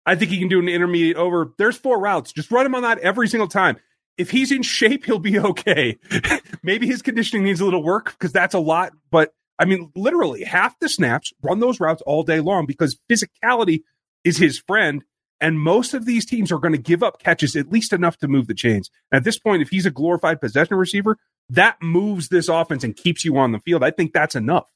I 0.06 0.14
think 0.14 0.30
he 0.30 0.38
can 0.38 0.48
do 0.48 0.60
an 0.60 0.68
intermediate 0.68 1.16
over. 1.16 1.52
There's 1.58 1.76
four 1.76 1.98
routes. 1.98 2.32
Just 2.32 2.52
run 2.52 2.66
him 2.66 2.74
on 2.74 2.82
that 2.82 2.98
every 2.98 3.26
single 3.26 3.48
time. 3.48 3.78
If 4.18 4.30
he's 4.30 4.52
in 4.52 4.62
shape, 4.62 5.06
he'll 5.06 5.18
be 5.18 5.38
okay. 5.38 5.98
maybe 6.62 6.86
his 6.86 7.02
conditioning 7.02 7.44
needs 7.44 7.60
a 7.60 7.64
little 7.64 7.82
work 7.82 8.12
because 8.12 8.32
that's 8.32 8.54
a 8.54 8.60
lot. 8.60 8.92
But 9.10 9.32
I 9.58 9.64
mean, 9.64 9.90
literally 9.94 10.44
half 10.44 10.78
the 10.80 10.88
snaps, 10.88 11.32
run 11.42 11.60
those 11.60 11.80
routes 11.80 12.02
all 12.02 12.22
day 12.22 12.40
long 12.40 12.66
because 12.66 12.98
physicality 13.10 13.82
is 14.24 14.38
his 14.38 14.58
friend. 14.58 15.04
And 15.40 15.58
most 15.58 15.92
of 15.92 16.04
these 16.04 16.24
teams 16.24 16.52
are 16.52 16.58
going 16.58 16.72
to 16.72 16.78
give 16.78 17.02
up 17.02 17.20
catches 17.20 17.56
at 17.56 17.72
least 17.72 17.92
enough 17.92 18.16
to 18.18 18.28
move 18.28 18.46
the 18.46 18.54
chains. 18.54 18.90
At 19.10 19.24
this 19.24 19.38
point, 19.38 19.60
if 19.60 19.70
he's 19.70 19.86
a 19.86 19.90
glorified 19.90 20.40
possession 20.40 20.76
receiver, 20.76 21.16
that 21.48 21.76
moves 21.82 22.28
this 22.28 22.48
offense 22.48 22.84
and 22.84 22.96
keeps 22.96 23.24
you 23.24 23.36
on 23.36 23.50
the 23.50 23.58
field. 23.58 23.82
I 23.82 23.90
think 23.90 24.12
that's 24.12 24.36
enough. 24.36 24.68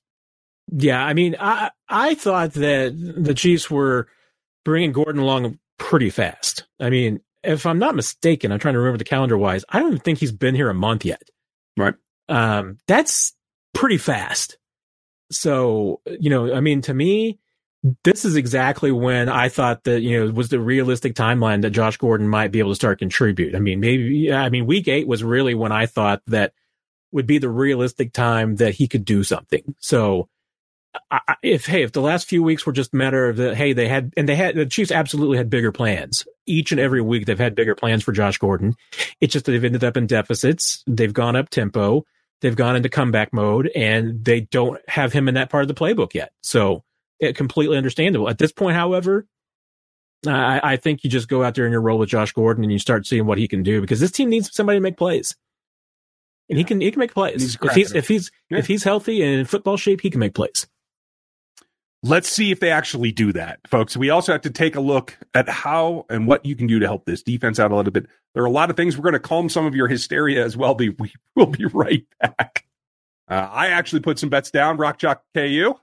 Yeah, 0.73 1.03
I 1.03 1.15
mean, 1.15 1.37
I 1.39 1.71
I 1.89 2.15
thought 2.15 2.55
that 2.55 2.93
the 2.97 3.35
Chiefs 3.35 3.71
were 3.71 4.09
bringing 4.65 4.91
Gordon 4.91 5.23
along 5.23 5.59
pretty 5.79 6.11
fast. 6.11 6.65
I 6.81 6.91
mean, 6.91 7.21
if 7.47 7.67
I'm 7.67 7.79
not 7.79 7.95
mistaken, 7.95 8.53
I'm 8.53 8.59
trying 8.59 8.75
to 8.75 8.81
remember 8.81 8.99
the 8.99 9.05
calendar 9.05 9.39
wise. 9.39 9.65
I 9.69 9.79
don't 9.79 9.89
even 9.89 10.01
think 10.01 10.19
he's 10.19 10.33
been 10.33 10.55
here 10.55 10.69
a 10.69 10.75
month 10.75 11.05
yet. 11.05 11.23
Right. 11.77 11.95
Um, 12.29 12.79
that's 12.87 13.35
pretty 13.75 13.99
fast. 13.99 14.59
So, 15.31 16.01
you 16.07 16.31
know, 16.31 16.55
I 16.55 16.61
mean, 16.61 16.83
to 16.83 16.95
me, 16.95 17.39
this 18.05 18.25
is 18.25 18.37
exactly 18.37 18.91
when 18.91 19.29
I 19.29 19.49
thought 19.49 19.85
that, 19.85 20.01
you 20.01 20.19
know, 20.19 20.33
was 20.33 20.49
the 20.49 20.61
realistic 20.61 21.15
timeline 21.15 21.63
that 21.63 21.71
Josh 21.71 21.97
Gordon 21.97 22.29
might 22.29 22.53
be 22.53 22.59
able 22.59 22.73
to 22.73 22.77
start 22.77 22.99
contribute. 22.99 23.55
I 23.55 23.59
mean, 23.59 23.81
maybe, 23.81 24.33
I 24.33 24.49
mean, 24.49 24.67
week 24.67 24.89
eight 24.89 25.07
was 25.07 25.23
really 25.23 25.55
when 25.55 25.73
I 25.73 25.87
thought 25.87 26.23
that 26.27 26.53
would 27.13 27.27
be 27.27 27.39
the 27.39 27.49
realistic 27.49 28.13
time 28.13 28.57
that 28.57 28.75
he 28.75 28.89
could 28.89 29.05
do 29.05 29.23
something. 29.23 29.75
So, 29.79 30.29
I, 31.11 31.37
if 31.43 31.67
hey, 31.67 31.83
if 31.83 31.93
the 31.93 32.01
last 32.01 32.29
few 32.29 32.43
weeks 32.43 32.67
were 32.67 32.73
just 32.73 32.93
a 32.93 32.97
matter 32.97 33.29
of 33.29 33.37
that, 33.37 33.57
hey, 33.57 33.73
they 33.73 33.89
had 33.89 34.13
and 34.17 34.29
they 34.29 34.37
had 34.37 34.55
the 34.55 34.67
Chiefs 34.67 34.91
absolutely 34.91 35.37
had 35.39 35.51
bigger 35.51 35.73
plans. 35.73 36.27
Each 36.47 36.73
and 36.73 36.81
every 36.81 37.01
week 37.01 37.27
they've 37.27 37.39
had 37.39 37.55
bigger 37.55 37.75
plans 37.75 38.03
for 38.05 38.13
Josh 38.13 38.39
Gordon. 38.39 38.77
It's 39.21 39.33
just 39.33 39.47
that 39.47 39.53
they've 39.53 39.65
ended 39.65 39.85
up 39.85 39.97
in 39.97 40.07
deficits. 40.07 40.83
They've 40.87 41.13
gone 41.13 41.37
up 41.37 41.49
tempo. 41.51 42.05
They've 42.43 42.57
gone 42.57 42.77
into 42.77 42.89
comeback 42.89 43.33
mode, 43.33 43.71
and 43.75 44.25
they 44.25 44.41
don't 44.43 44.79
have 44.89 45.13
him 45.13 45.27
in 45.29 45.35
that 45.35 45.49
part 45.49 45.63
of 45.63 45.69
the 45.69 45.75
playbook 45.75 46.13
yet. 46.13 46.33
So, 46.43 46.85
it 47.19 47.35
completely 47.35 47.79
understandable. 47.79 48.29
At 48.29 48.37
this 48.39 48.53
point, 48.53 48.77
however, 48.77 49.27
I, 50.27 50.61
I 50.63 50.77
think 50.77 51.03
you 51.03 51.11
just 51.11 51.29
go 51.29 51.43
out 51.43 51.55
there 51.55 51.65
and 51.65 51.73
you 51.73 51.79
roll 51.79 51.99
with 51.99 52.11
Josh 52.11 52.33
Gordon 52.33 52.63
and 52.63 52.73
you 52.73 52.79
start 52.79 53.07
seeing 53.07 53.25
what 53.27 53.39
he 53.39 53.49
can 53.49 53.63
do 53.63 53.81
because 53.81 54.01
this 54.01 54.11
team 54.11 54.29
needs 54.29 54.55
somebody 54.55 54.77
to 54.77 54.83
make 54.83 54.97
plays. 54.99 55.35
And 56.49 56.59
he 56.59 56.65
can 56.65 56.81
he 56.81 56.91
can 56.91 57.01
make 57.01 57.13
plays. 57.15 57.41
He's 57.41 57.59
If 57.61 57.75
he's 57.75 57.93
if 57.93 58.09
he's 58.09 58.31
Yeah. 58.51 58.59
if 58.59 58.67
he's 58.67 58.85
healthy 58.85 59.23
and 59.23 59.41
in 59.41 59.47
football 59.47 59.77
shape, 59.77 60.01
he 60.01 60.11
can 60.11 60.21
make 60.21 60.35
plays. 60.35 60.67
Let's 62.07 62.29
see 62.29 62.53
if 62.53 62.61
they 62.61 62.71
actually 62.71 63.11
do 63.11 63.33
that, 63.33 63.59
folks. 63.67 63.97
We 63.97 64.11
also 64.11 64.31
have 64.31 64.43
to 64.43 64.51
take 64.51 64.77
a 64.77 64.81
look 64.81 65.19
at 65.35 65.49
how 65.49 66.07
and 66.09 66.29
what 66.29 66.47
you 66.47 66.55
can 66.55 66.69
do 66.69 66.79
to 66.79 66.87
help 66.87 67.05
this 67.05 67.21
defense 67.21 67.59
out 67.59 67.73
a 67.73 67.77
little 67.77 67.91
bit. 67.91 68.07
There 68.33 68.45
are 68.45 68.47
a 68.47 68.51
lot 68.51 68.71
of 68.71 68.77
things. 68.77 68.97
We're 68.97 69.03
going 69.03 69.15
to 69.15 69.19
calm 69.19 69.49
some 69.49 69.67
of 69.67 69.75
your 69.75 69.89
hysteria 69.89 70.45
as 70.45 70.57
well. 70.57 70.77
We 70.77 70.95
will 71.35 71.47
be 71.47 71.65
right 71.65 72.07
back. 72.21 72.65
Uh, 73.29 73.49
I 73.51 73.69
actually 73.69 74.03
put 74.03 74.21
some 74.21 74.29
bets 74.29 74.53
down. 74.53 74.77
Rock 74.77 74.99
Chalk 74.99 75.23
KU. 75.35 75.75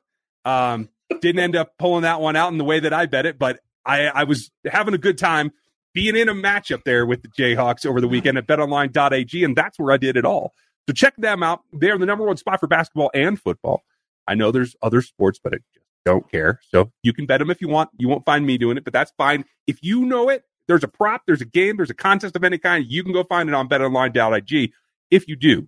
Um, 0.45 0.87
didn't 1.19 1.39
end 1.39 1.57
up 1.57 1.73
pulling 1.77 2.03
that 2.03 2.21
one 2.21 2.37
out 2.37 2.53
in 2.53 2.57
the 2.57 2.63
way 2.63 2.79
that 2.79 2.93
I 2.93 3.05
bet 3.05 3.25
it, 3.25 3.37
but 3.37 3.59
I, 3.85 4.05
I 4.05 4.23
was 4.23 4.49
having 4.65 4.93
a 4.93 4.97
good 4.97 5.17
time 5.17 5.51
being 5.93 6.15
in 6.15 6.29
a 6.29 6.33
matchup 6.33 6.85
there 6.85 7.05
with 7.05 7.21
the 7.21 7.27
Jayhawks 7.27 7.85
over 7.85 7.99
the 7.99 8.07
weekend 8.07 8.37
at 8.37 8.47
betonline.ag, 8.47 9.43
and 9.43 9.55
that's 9.57 9.77
where 9.77 9.91
I 9.91 9.97
did 9.97 10.15
it 10.15 10.23
all. 10.23 10.53
So 10.87 10.93
check 10.93 11.15
them 11.17 11.43
out. 11.43 11.63
They're 11.73 11.97
the 11.97 12.05
number 12.05 12.25
one 12.25 12.37
spot 12.37 12.61
for 12.61 12.67
basketball 12.67 13.11
and 13.13 13.39
football. 13.39 13.83
I 14.25 14.35
know 14.35 14.51
there's 14.51 14.75
other 14.81 15.01
sports, 15.01 15.39
but 15.43 15.53
I 15.53 15.57
just 15.73 15.82
don't 16.05 16.29
care. 16.31 16.59
So 16.69 16.91
you 17.01 17.13
can 17.13 17.25
bet 17.25 17.39
them 17.39 17.49
if 17.49 17.61
you 17.61 17.67
want. 17.67 17.89
You 17.97 18.07
won't 18.07 18.25
find 18.25 18.45
me 18.45 18.57
doing 18.57 18.77
it, 18.77 18.83
but 18.83 18.93
that's 18.93 19.11
fine. 19.17 19.45
If 19.67 19.81
you 19.81 20.05
know 20.05 20.29
it, 20.29 20.43
there's 20.67 20.83
a 20.83 20.87
prop, 20.87 21.23
there's 21.25 21.41
a 21.41 21.45
game, 21.45 21.77
there's 21.77 21.89
a 21.89 21.95
contest 21.95 22.35
of 22.35 22.43
any 22.43 22.57
kind. 22.57 22.85
You 22.87 23.03
can 23.03 23.13
go 23.13 23.23
find 23.23 23.49
it 23.49 23.55
on 23.55 23.67
betonline.ag. 23.67 24.73
If 25.11 25.27
you 25.27 25.35
do, 25.35 25.67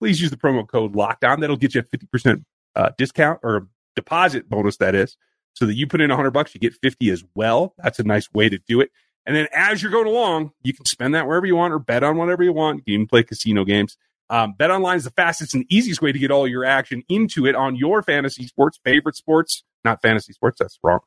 please 0.00 0.20
use 0.20 0.30
the 0.30 0.36
promo 0.36 0.66
code 0.66 0.94
LOCKEDON. 0.94 1.40
That'll 1.40 1.56
get 1.56 1.74
you 1.74 1.80
a 1.80 1.96
50% 1.96 2.44
uh, 2.74 2.90
discount 2.96 3.40
or 3.42 3.68
deposit 3.94 4.48
bonus, 4.48 4.76
that 4.76 4.94
is, 4.94 5.16
so 5.54 5.66
that 5.66 5.74
you 5.74 5.86
put 5.86 6.00
in 6.00 6.10
100 6.10 6.30
bucks, 6.30 6.54
you 6.54 6.60
get 6.60 6.74
50 6.74 7.10
as 7.10 7.24
well. 7.34 7.74
That's 7.78 7.98
a 7.98 8.04
nice 8.04 8.32
way 8.32 8.48
to 8.48 8.58
do 8.58 8.80
it. 8.80 8.90
And 9.24 9.34
then 9.34 9.48
as 9.52 9.82
you're 9.82 9.90
going 9.90 10.06
along, 10.06 10.52
you 10.62 10.72
can 10.72 10.84
spend 10.84 11.14
that 11.14 11.26
wherever 11.26 11.46
you 11.46 11.56
want 11.56 11.74
or 11.74 11.80
bet 11.80 12.04
on 12.04 12.16
whatever 12.16 12.44
you 12.44 12.52
want. 12.52 12.82
You 12.86 12.96
can 12.96 13.08
play 13.08 13.24
casino 13.24 13.64
games. 13.64 13.96
Um, 14.28 14.54
bet 14.56 14.70
online 14.70 14.96
is 14.96 15.04
the 15.04 15.10
fastest 15.10 15.54
and 15.54 15.64
easiest 15.68 16.02
way 16.02 16.12
to 16.12 16.18
get 16.18 16.30
all 16.30 16.46
your 16.46 16.64
action 16.64 17.02
into 17.08 17.46
it 17.46 17.54
on 17.54 17.76
your 17.76 18.02
fantasy 18.02 18.46
sports, 18.46 18.78
favorite 18.84 19.16
sports, 19.16 19.64
not 19.86 20.02
fantasy 20.02 20.32
sports. 20.32 20.58
That's 20.60 20.78
wrong. 20.82 21.00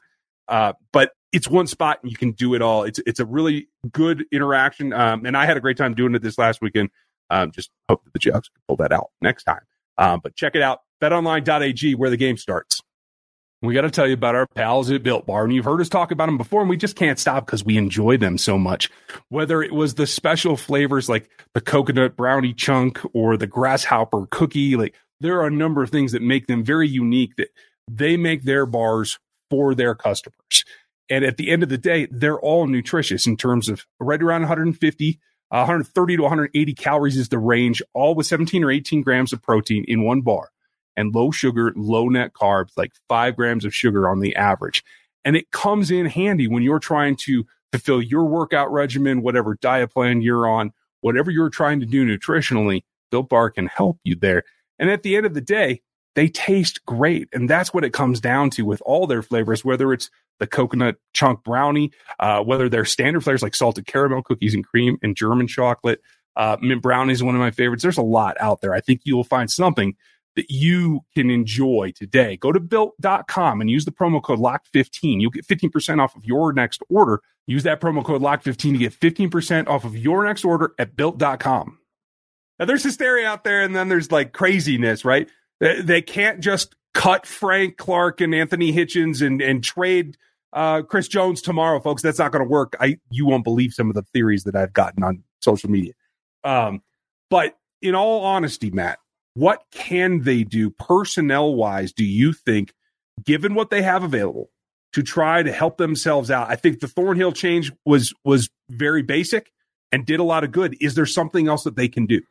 Uh, 0.47 0.73
but 0.91 1.11
it's 1.31 1.47
one 1.47 1.67
spot 1.67 1.99
and 2.01 2.11
you 2.11 2.17
can 2.17 2.31
do 2.31 2.55
it 2.55 2.61
all. 2.61 2.83
It's, 2.83 2.99
it's 3.05 3.19
a 3.19 3.25
really 3.25 3.67
good 3.91 4.25
interaction. 4.31 4.93
Um, 4.93 5.25
and 5.25 5.37
I 5.37 5.45
had 5.45 5.57
a 5.57 5.59
great 5.59 5.77
time 5.77 5.93
doing 5.93 6.15
it 6.15 6.23
this 6.23 6.39
last 6.39 6.59
weekend. 6.61 6.89
Um, 7.29 7.51
just 7.51 7.69
hope 7.87 8.03
that 8.03 8.13
the 8.13 8.19
Jayhawks 8.19 8.49
can 8.49 8.61
pull 8.67 8.77
that 8.77 8.91
out 8.91 9.11
next 9.21 9.43
time. 9.43 9.61
Um, 9.99 10.21
but 10.23 10.35
check 10.35 10.55
it 10.55 10.63
out. 10.63 10.79
BetOnline.ag 11.01 11.95
where 11.95 12.09
the 12.09 12.17
game 12.17 12.37
starts. 12.37 12.81
We 13.61 13.73
got 13.73 13.81
to 13.81 13.91
tell 13.91 14.07
you 14.07 14.13
about 14.13 14.35
our 14.35 14.47
pals 14.55 14.89
at 14.89 15.03
Built 15.03 15.25
Bar. 15.25 15.43
And 15.43 15.53
you've 15.53 15.65
heard 15.65 15.81
us 15.81 15.89
talk 15.89 16.11
about 16.11 16.27
them 16.27 16.37
before, 16.37 16.61
and 16.61 16.69
we 16.69 16.77
just 16.77 16.95
can't 16.95 17.19
stop 17.19 17.45
because 17.45 17.63
we 17.63 17.77
enjoy 17.77 18.15
them 18.15 18.37
so 18.37 18.57
much. 18.57 18.89
Whether 19.27 19.61
it 19.61 19.73
was 19.73 19.95
the 19.95 20.07
special 20.07 20.55
flavors 20.55 21.09
like 21.09 21.29
the 21.53 21.59
coconut 21.59 22.15
brownie 22.15 22.53
chunk 22.53 23.01
or 23.13 23.35
the 23.35 23.47
grasshopper 23.47 24.27
cookie, 24.27 24.77
like 24.77 24.95
there 25.19 25.41
are 25.41 25.47
a 25.47 25.51
number 25.51 25.83
of 25.83 25.89
things 25.89 26.13
that 26.13 26.21
make 26.21 26.47
them 26.47 26.63
very 26.63 26.87
unique 26.87 27.35
that 27.35 27.49
they 27.95 28.17
make 28.17 28.43
their 28.43 28.65
bars 28.65 29.19
for 29.49 29.73
their 29.73 29.95
customers. 29.95 30.63
And 31.09 31.25
at 31.25 31.37
the 31.37 31.49
end 31.49 31.63
of 31.63 31.69
the 31.69 31.77
day, 31.77 32.07
they're 32.11 32.39
all 32.39 32.67
nutritious 32.67 33.25
in 33.25 33.35
terms 33.35 33.67
of 33.67 33.85
right 33.99 34.21
around 34.21 34.41
150, 34.41 35.19
uh, 35.51 35.57
130 35.57 36.17
to 36.17 36.21
180 36.21 36.73
calories 36.75 37.17
is 37.17 37.29
the 37.29 37.39
range, 37.39 37.81
all 37.93 38.13
with 38.13 38.27
17 38.27 38.63
or 38.63 38.69
18 38.69 39.01
grams 39.01 39.33
of 39.33 39.41
protein 39.41 39.83
in 39.87 40.03
one 40.03 40.21
bar 40.21 40.49
and 40.95 41.15
low 41.15 41.31
sugar, 41.31 41.73
low 41.75 42.09
net 42.09 42.33
carbs, 42.33 42.71
like 42.77 42.91
five 43.07 43.35
grams 43.35 43.65
of 43.65 43.73
sugar 43.73 44.07
on 44.07 44.19
the 44.19 44.35
average. 44.35 44.83
And 45.25 45.35
it 45.35 45.51
comes 45.51 45.89
in 45.89 46.05
handy 46.05 46.47
when 46.47 46.61
you're 46.61 46.79
trying 46.79 47.15
to 47.21 47.45
fulfill 47.71 48.01
your 48.01 48.25
workout 48.25 48.71
regimen, 48.71 49.21
whatever 49.21 49.55
diet 49.55 49.91
plan 49.91 50.21
you're 50.21 50.47
on, 50.47 50.71
whatever 51.01 51.31
you're 51.31 51.49
trying 51.49 51.79
to 51.79 51.85
do 51.85 52.05
nutritionally, 52.05 52.83
Built 53.11 53.29
Bar 53.29 53.49
can 53.49 53.67
help 53.67 53.99
you 54.03 54.15
there. 54.15 54.43
And 54.77 54.89
at 54.89 55.03
the 55.03 55.15
end 55.15 55.25
of 55.25 55.33
the 55.33 55.41
day, 55.41 55.81
they 56.15 56.27
taste 56.27 56.85
great. 56.85 57.29
And 57.33 57.49
that's 57.49 57.73
what 57.73 57.83
it 57.83 57.93
comes 57.93 58.19
down 58.19 58.49
to 58.51 58.63
with 58.63 58.81
all 58.85 59.07
their 59.07 59.21
flavors, 59.21 59.63
whether 59.63 59.93
it's 59.93 60.09
the 60.39 60.47
coconut 60.47 60.97
chunk 61.13 61.43
brownie, 61.43 61.91
uh, 62.19 62.41
whether 62.43 62.69
they're 62.69 62.85
standard 62.85 63.23
flavors 63.23 63.43
like 63.43 63.55
salted 63.55 63.85
caramel, 63.85 64.23
cookies 64.23 64.53
and 64.53 64.65
cream, 64.65 64.97
and 65.01 65.15
German 65.15 65.47
chocolate. 65.47 66.01
Uh, 66.35 66.57
mint 66.61 66.81
brownie 66.81 67.13
is 67.13 67.23
one 67.23 67.35
of 67.35 67.39
my 67.39 67.51
favorites. 67.51 67.83
There's 67.83 67.97
a 67.97 68.01
lot 68.01 68.37
out 68.39 68.61
there. 68.61 68.73
I 68.73 68.79
think 68.79 69.01
you 69.03 69.15
will 69.15 69.23
find 69.23 69.51
something 69.51 69.95
that 70.35 70.49
you 70.49 71.01
can 71.15 71.29
enjoy 71.29 71.91
today. 71.95 72.37
Go 72.37 72.51
to 72.51 72.59
built.com 72.59 73.61
and 73.61 73.69
use 73.69 73.85
the 73.85 73.91
promo 73.91 74.23
code 74.23 74.39
LOCKED15. 74.39 75.19
You'll 75.19 75.31
get 75.31 75.45
15% 75.45 76.01
off 76.01 76.15
of 76.15 76.23
your 76.23 76.53
next 76.53 76.81
order. 76.89 77.21
Use 77.45 77.63
that 77.63 77.81
promo 77.81 78.05
code 78.05 78.21
LOCKED15 78.21 78.57
to 78.57 78.77
get 78.77 78.93
15% 78.93 79.67
off 79.67 79.83
of 79.83 79.97
your 79.97 80.23
next 80.23 80.45
order 80.45 80.73
at 80.77 80.95
built.com. 80.95 81.79
Now 82.57 82.65
there's 82.65 82.83
hysteria 82.83 83.27
out 83.27 83.43
there 83.43 83.61
and 83.63 83.75
then 83.75 83.89
there's 83.89 84.11
like 84.11 84.33
craziness, 84.33 85.03
right? 85.03 85.29
They, 85.59 86.01
can't 86.01 86.39
just 86.39 86.75
cut 86.93 87.25
Frank 87.25 87.77
Clark 87.77 88.21
and 88.21 88.33
Anthony 88.33 88.71
Hitchens 88.71 89.25
and, 89.25 89.41
and 89.41 89.63
trade 89.63 90.17
uh, 90.53 90.81
Chris 90.81 91.07
Jones 91.07 91.41
tomorrow, 91.41 91.79
folks. 91.79 92.01
That's 92.01 92.19
not 92.19 92.31
going 92.31 92.43
to 92.43 92.49
work. 92.49 92.75
I 92.79 92.97
you 93.11 93.25
won't 93.25 93.43
believe 93.43 93.73
some 93.73 93.89
of 93.89 93.95
the 93.95 94.01
theories 94.01 94.45
that 94.45 94.55
I've 94.55 94.73
gotten 94.73 95.03
on 95.03 95.23
social 95.41 95.69
media. 95.69 95.93
Um, 96.43 96.81
but 97.29 97.57
in 97.81 97.93
all 97.93 98.23
honesty, 98.23 98.71
Matt, 98.71 98.99
What 99.35 99.63
can 99.71 100.23
they 100.23 100.43
do 100.43 100.69
personnel 100.69 101.55
wise, 101.55 101.93
do 101.93 102.03
you 102.03 102.33
think, 102.33 102.73
given 103.23 103.53
what 103.53 103.69
they 103.69 103.81
have 103.81 104.03
available, 104.03 104.49
to 104.93 105.03
try 105.03 105.43
to 105.43 105.51
help 105.51 105.77
themselves 105.77 106.31
out? 106.31 106.49
I 106.49 106.55
think 106.55 106.79
the 106.79 106.87
Thornhill 106.87 107.31
change 107.31 107.71
was 107.85 108.13
was 108.25 108.49
very 108.69 109.03
basic 109.03 109.51
and 109.91 110.05
did 110.05 110.19
a 110.19 110.23
lot 110.23 110.43
of 110.43 110.51
good. 110.51 110.75
Is 110.81 110.95
there 110.95 111.05
something 111.05 111.47
else 111.47 111.63
that 111.63 111.75
they 111.75 111.87
can 111.87 112.05
do? 112.05 112.21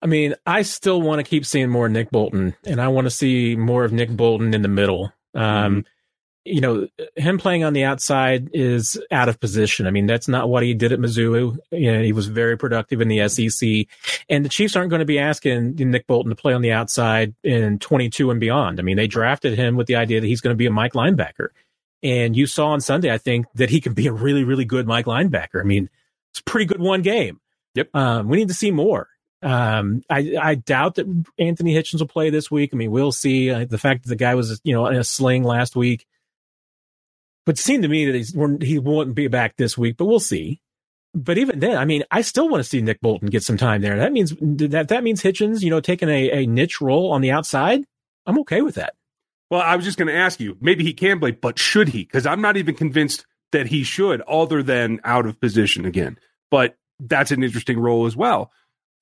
I 0.00 0.06
mean, 0.06 0.34
I 0.46 0.62
still 0.62 1.02
want 1.02 1.18
to 1.18 1.28
keep 1.28 1.44
seeing 1.44 1.70
more 1.70 1.88
Nick 1.88 2.10
Bolton, 2.10 2.54
and 2.64 2.80
I 2.80 2.88
want 2.88 3.06
to 3.06 3.10
see 3.10 3.56
more 3.56 3.84
of 3.84 3.92
Nick 3.92 4.10
Bolton 4.10 4.54
in 4.54 4.62
the 4.62 4.68
middle. 4.68 5.12
Um, 5.34 5.42
mm-hmm. 5.42 5.80
You 6.44 6.60
know, 6.62 6.88
him 7.16 7.36
playing 7.36 7.64
on 7.64 7.74
the 7.74 7.84
outside 7.84 8.48
is 8.54 8.98
out 9.10 9.28
of 9.28 9.38
position. 9.38 9.86
I 9.86 9.90
mean, 9.90 10.06
that's 10.06 10.28
not 10.28 10.48
what 10.48 10.62
he 10.62 10.72
did 10.72 10.92
at 10.92 10.98
Mizzou. 10.98 11.58
You 11.72 11.92
know, 11.92 12.02
he 12.02 12.12
was 12.12 12.26
very 12.26 12.56
productive 12.56 13.02
in 13.02 13.08
the 13.08 13.28
SEC, 13.28 13.86
and 14.30 14.44
the 14.44 14.48
Chiefs 14.48 14.76
aren't 14.76 14.88
going 14.88 15.00
to 15.00 15.06
be 15.06 15.18
asking 15.18 15.74
Nick 15.76 16.06
Bolton 16.06 16.30
to 16.30 16.36
play 16.36 16.54
on 16.54 16.62
the 16.62 16.72
outside 16.72 17.34
in 17.42 17.78
22 17.80 18.30
and 18.30 18.40
beyond. 18.40 18.78
I 18.78 18.82
mean, 18.82 18.96
they 18.96 19.08
drafted 19.08 19.58
him 19.58 19.76
with 19.76 19.88
the 19.88 19.96
idea 19.96 20.20
that 20.20 20.26
he's 20.26 20.40
going 20.40 20.54
to 20.54 20.58
be 20.58 20.66
a 20.66 20.70
Mike 20.70 20.94
linebacker, 20.94 21.48
and 22.02 22.36
you 22.36 22.46
saw 22.46 22.68
on 22.68 22.80
Sunday, 22.80 23.12
I 23.12 23.18
think, 23.18 23.46
that 23.56 23.68
he 23.68 23.80
can 23.80 23.92
be 23.92 24.06
a 24.06 24.12
really, 24.12 24.44
really 24.44 24.64
good 24.64 24.86
Mike 24.86 25.06
linebacker. 25.06 25.60
I 25.60 25.64
mean, 25.64 25.90
it's 26.30 26.40
a 26.40 26.44
pretty 26.44 26.66
good 26.66 26.80
one 26.80 27.02
game. 27.02 27.40
Yep. 27.74 27.94
Um, 27.94 28.28
we 28.28 28.38
need 28.38 28.48
to 28.48 28.54
see 28.54 28.70
more. 28.70 29.08
Um, 29.42 30.02
I, 30.10 30.36
I 30.40 30.54
doubt 30.56 30.96
that 30.96 31.06
Anthony 31.38 31.74
Hitchens 31.74 32.00
will 32.00 32.08
play 32.08 32.30
this 32.30 32.50
week. 32.50 32.70
I 32.72 32.76
mean, 32.76 32.90
we'll 32.90 33.12
see. 33.12 33.50
Uh, 33.50 33.64
the 33.64 33.78
fact 33.78 34.02
that 34.02 34.08
the 34.08 34.16
guy 34.16 34.34
was, 34.34 34.60
you 34.64 34.74
know, 34.74 34.86
in 34.86 34.96
a 34.96 35.04
sling 35.04 35.44
last 35.44 35.76
week, 35.76 36.06
but 37.46 37.58
it 37.58 37.62
seemed 37.62 37.82
to 37.82 37.88
me 37.88 38.06
that 38.06 38.14
he's, 38.14 38.36
he 38.62 38.78
won't 38.78 39.14
be 39.14 39.28
back 39.28 39.56
this 39.56 39.78
week, 39.78 39.96
but 39.96 40.06
we'll 40.06 40.20
see. 40.20 40.60
But 41.14 41.38
even 41.38 41.60
then, 41.60 41.78
I 41.78 41.84
mean, 41.84 42.04
I 42.10 42.20
still 42.20 42.48
want 42.48 42.62
to 42.62 42.68
see 42.68 42.82
Nick 42.82 43.00
Bolton 43.00 43.28
get 43.28 43.42
some 43.42 43.56
time 43.56 43.80
there. 43.80 43.96
That 43.96 44.12
means 44.12 44.34
that 44.40 44.88
that 44.88 45.02
means 45.02 45.22
Hitchens, 45.22 45.62
you 45.62 45.70
know, 45.70 45.80
taking 45.80 46.08
a, 46.10 46.42
a 46.42 46.46
niche 46.46 46.80
role 46.80 47.10
on 47.12 47.22
the 47.22 47.30
outside. 47.30 47.84
I'm 48.26 48.38
okay 48.40 48.60
with 48.60 48.74
that. 48.74 48.94
Well, 49.50 49.62
I 49.62 49.76
was 49.76 49.86
just 49.86 49.96
going 49.96 50.08
to 50.08 50.14
ask 50.14 50.38
you, 50.38 50.58
maybe 50.60 50.84
he 50.84 50.92
can 50.92 51.18
play, 51.18 51.30
but 51.30 51.58
should 51.58 51.88
he? 51.88 52.04
Because 52.04 52.26
I'm 52.26 52.42
not 52.42 52.58
even 52.58 52.74
convinced 52.74 53.24
that 53.52 53.68
he 53.68 53.82
should, 53.82 54.20
other 54.22 54.62
than 54.62 55.00
out 55.04 55.24
of 55.24 55.40
position 55.40 55.86
again. 55.86 56.18
But 56.50 56.76
that's 57.00 57.30
an 57.30 57.42
interesting 57.42 57.80
role 57.80 58.04
as 58.04 58.14
well 58.14 58.52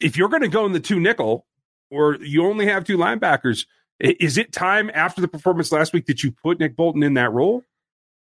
if 0.01 0.17
you're 0.17 0.29
going 0.29 0.43
to 0.43 0.49
go 0.49 0.67
in 0.67 0.73
the 0.73 0.81
two 0.81 1.01
nickel 1.01 1.47
or 1.91 2.17
you 2.17 2.45
only 2.47 2.67
have 2.67 2.85
two 2.85 2.99
linebackers, 2.99 3.67
is 3.99 4.37
it 4.37 4.53
time 4.53 4.91
after 4.93 5.21
the 5.21 5.29
performance 5.29 5.73
last 5.73 5.93
week 5.93 6.07
that 6.07 6.23
you 6.23 6.33
put 6.33 6.59
Nick 6.59 6.77
Bolton 6.77 7.03
in 7.03 7.15
that 7.15 7.33
role? 7.33 7.63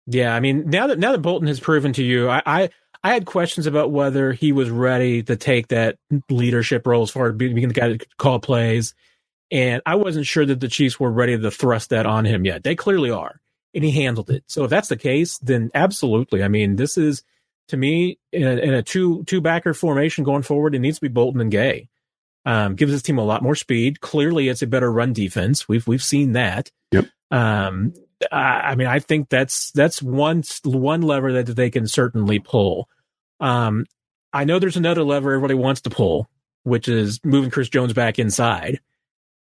Yeah, 0.08 0.36
I 0.36 0.40
mean 0.40 0.70
now 0.70 0.88
that 0.88 1.00
now 1.00 1.12
that 1.12 1.22
Bolton 1.22 1.48
has 1.48 1.60
proven 1.60 1.94
to 1.94 2.04
you, 2.04 2.30
I 2.30 2.42
I, 2.46 2.70
I 3.04 3.14
had 3.14 3.26
questions 3.26 3.66
about 3.66 3.92
whether 3.92 4.34
he 4.34 4.52
was 4.52 4.70
ready 4.70 5.24
to 5.24 5.36
take 5.36 5.70
that 5.70 5.98
leadership 6.30 6.86
role 6.86 7.04
as 7.04 7.12
far 7.12 7.30
as 7.30 7.36
being 7.36 7.56
the 7.56 7.74
guy 7.74 7.98
to 7.98 8.06
call 8.18 8.40
plays, 8.40 8.94
and 9.52 9.82
I 9.86 9.96
wasn't 9.96 10.28
sure 10.28 10.46
that 10.46 10.60
the 10.60 10.68
Chiefs 10.68 11.00
were 11.00 11.12
ready 11.12 11.38
to 11.38 11.52
thrust 11.52 11.90
that 11.90 12.06
on 12.06 12.26
him 12.26 12.46
yet. 12.46 12.64
They 12.64 12.76
clearly 12.76 13.10
are, 13.10 13.42
and 13.74 13.84
he 13.84 13.92
handled 13.92 14.30
it. 14.30 14.44
So 14.48 14.64
if 14.64 14.70
that's 14.70 14.90
the 14.90 14.98
case, 14.98 15.40
then 15.40 15.72
absolutely. 15.74 16.44
I 16.44 16.50
mean, 16.50 16.76
this 16.76 16.98
is 16.98 17.24
to 17.69 17.78
me, 17.78 18.19
in 18.32 18.47
a, 18.47 18.56
in 18.58 18.73
a 18.73 18.84
two 18.84 19.23
two 19.25 19.41
backer 19.41 19.73
formation 19.73 20.23
going 20.23 20.43
forward, 20.43 20.75
it 20.75 20.80
needs 20.80 20.97
to 20.97 21.01
be 21.01 21.08
Bolton 21.08 21.41
and 21.41 21.51
Gay. 21.51 21.89
Um, 22.47 22.75
gives 22.75 22.91
his 22.91 23.01
team 23.01 23.17
a 23.17 23.25
lot 23.25 23.41
more 23.41 23.56
speed. 23.56 24.01
Clearly, 24.01 24.49
it's 24.49 24.62
a 24.62 24.67
better 24.67 24.91
run 24.91 25.13
defense. 25.13 25.67
We've 25.67 25.86
we've 25.88 26.04
seen 26.04 26.34
that. 26.34 26.69
Yep. 26.91 27.06
Um, 27.32 27.93
I, 28.32 28.38
I 28.38 28.75
mean, 28.75 28.88
I 28.88 28.99
think 28.99 29.30
that's 29.30 29.71
that's 29.71 30.01
one 30.01 30.43
one 30.63 31.01
lever 31.01 31.34
that 31.34 31.56
they 31.56 31.71
can 31.71 31.88
certainly 31.88 32.39
pull. 32.39 32.88
Um, 33.39 33.86
I 34.32 34.43
know 34.43 34.60
there's 34.60 34.78
another 34.78 35.04
lever 35.04 35.34
everybody 35.34 35.56
wants 35.56 35.82
to 35.82 35.89
pull, 35.89 36.30
which 36.63 36.88
is 36.88 37.19
moving 37.23 37.49
Chris 37.49 37.69
Jones 37.69 37.93
back 37.93 38.19
inside, 38.19 38.80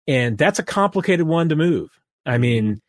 and 0.07 0.37
that's 0.37 0.59
a 0.59 0.63
complicated 0.63 1.27
one 1.27 1.49
to 1.49 1.55
move. 1.55 1.89
I 2.25 2.37
mean, 2.37 2.81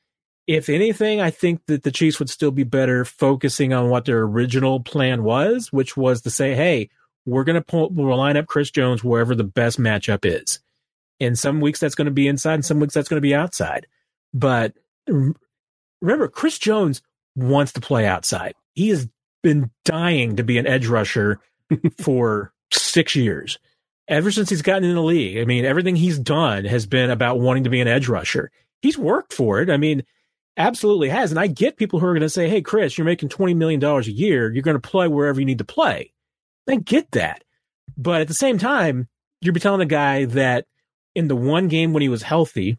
if 0.47 0.69
anything, 0.69 1.21
I 1.21 1.31
think 1.31 1.67
that 1.67 1.83
the 1.83 1.91
Chiefs 1.91 2.19
would 2.19 2.31
still 2.31 2.53
be 2.53 2.63
better 2.63 3.05
focusing 3.05 3.73
on 3.73 3.91
what 3.91 4.05
their 4.05 4.23
original 4.23 4.81
plan 4.81 5.25
was, 5.25 5.73
which 5.73 5.97
was 5.97 6.23
to 6.23 6.31
say, 6.31 6.55
hey, 6.55 6.89
we're 7.25 7.45
going 7.45 7.55
to 7.61 7.63
pull, 7.63 7.91
we'll 7.91 8.17
line 8.17 8.37
up 8.37 8.47
Chris 8.47 8.71
Jones 8.71 9.03
wherever 9.03 9.35
the 9.35 9.45
best 9.45 9.81
matchup 9.81 10.25
is. 10.25 10.61
In 11.19 11.35
some 11.35 11.61
weeks, 11.61 11.81
that's 11.81 11.95
going 11.95 12.07
to 12.07 12.13
be 12.13 12.29
inside, 12.29 12.55
and 12.55 12.65
some 12.65 12.79
weeks, 12.79 12.95
that's 12.95 13.09
going 13.09 13.19
to 13.19 13.23
be 13.23 13.35
outside. 13.35 13.87
But 14.33 14.75
remember, 16.01 16.29
Chris 16.29 16.59
Jones 16.59 17.03
wants 17.35 17.73
to 17.73 17.81
play 17.81 18.07
outside. 18.07 18.55
He 18.75 18.91
has 18.91 19.09
been 19.43 19.71
dying 19.85 20.37
to 20.37 20.45
be 20.45 20.59
an 20.59 20.67
edge 20.67 20.87
rusher 20.87 21.41
for 22.01 22.53
six 22.73 23.17
years. 23.17 23.59
Ever 24.09 24.31
since 24.31 24.51
he's 24.51 24.63
gotten 24.63 24.85
in 24.85 24.95
the 24.95 25.03
league, 25.03 25.39
I 25.39 25.45
mean, 25.45 25.65
everything 25.65 25.97
he's 25.97 26.19
done 26.19 26.65
has 26.65 26.87
been 26.87 27.11
about 27.11 27.41
wanting 27.41 27.65
to 27.65 27.71
be 27.71 27.81
an 27.81 27.89
edge 27.89 28.09
rusher. 28.09 28.53
He's 28.83 28.97
worked 28.97 29.33
for 29.33 29.61
it. 29.61 29.71
I 29.71 29.79
mean, 29.79 30.05
absolutely 30.57 31.09
has. 31.09 31.31
And 31.31 31.41
I 31.41 31.47
get 31.47 31.77
people 31.77 31.99
who 31.99 32.07
are 32.07 32.13
going 32.13 32.21
to 32.23 32.29
say, 32.29 32.49
Hey, 32.49 32.63
Chris, 32.63 32.97
you're 32.97 33.05
making 33.05 33.29
$20 33.29 33.57
million 33.57 33.83
a 33.83 34.01
year. 34.03 34.53
You're 34.53 34.63
going 34.63 34.81
to 34.81 34.89
play 34.89 35.09
wherever 35.09 35.41
you 35.41 35.47
need 35.47 35.59
to 35.59 35.65
play. 35.65 36.13
I 36.69 36.77
get 36.77 37.11
that. 37.13 37.45
But 37.97 38.23
at 38.23 38.29
the 38.29 38.35
same 38.35 38.59
time, 38.59 39.09
you're 39.41 39.55
telling 39.55 39.81
a 39.81 39.87
guy 39.87 40.25
that 40.27 40.67
in 41.15 41.29
the 41.29 41.37
one 41.37 41.69
game 41.69 41.93
when 41.93 42.03
he 42.03 42.09
was 42.09 42.23
healthy, 42.23 42.79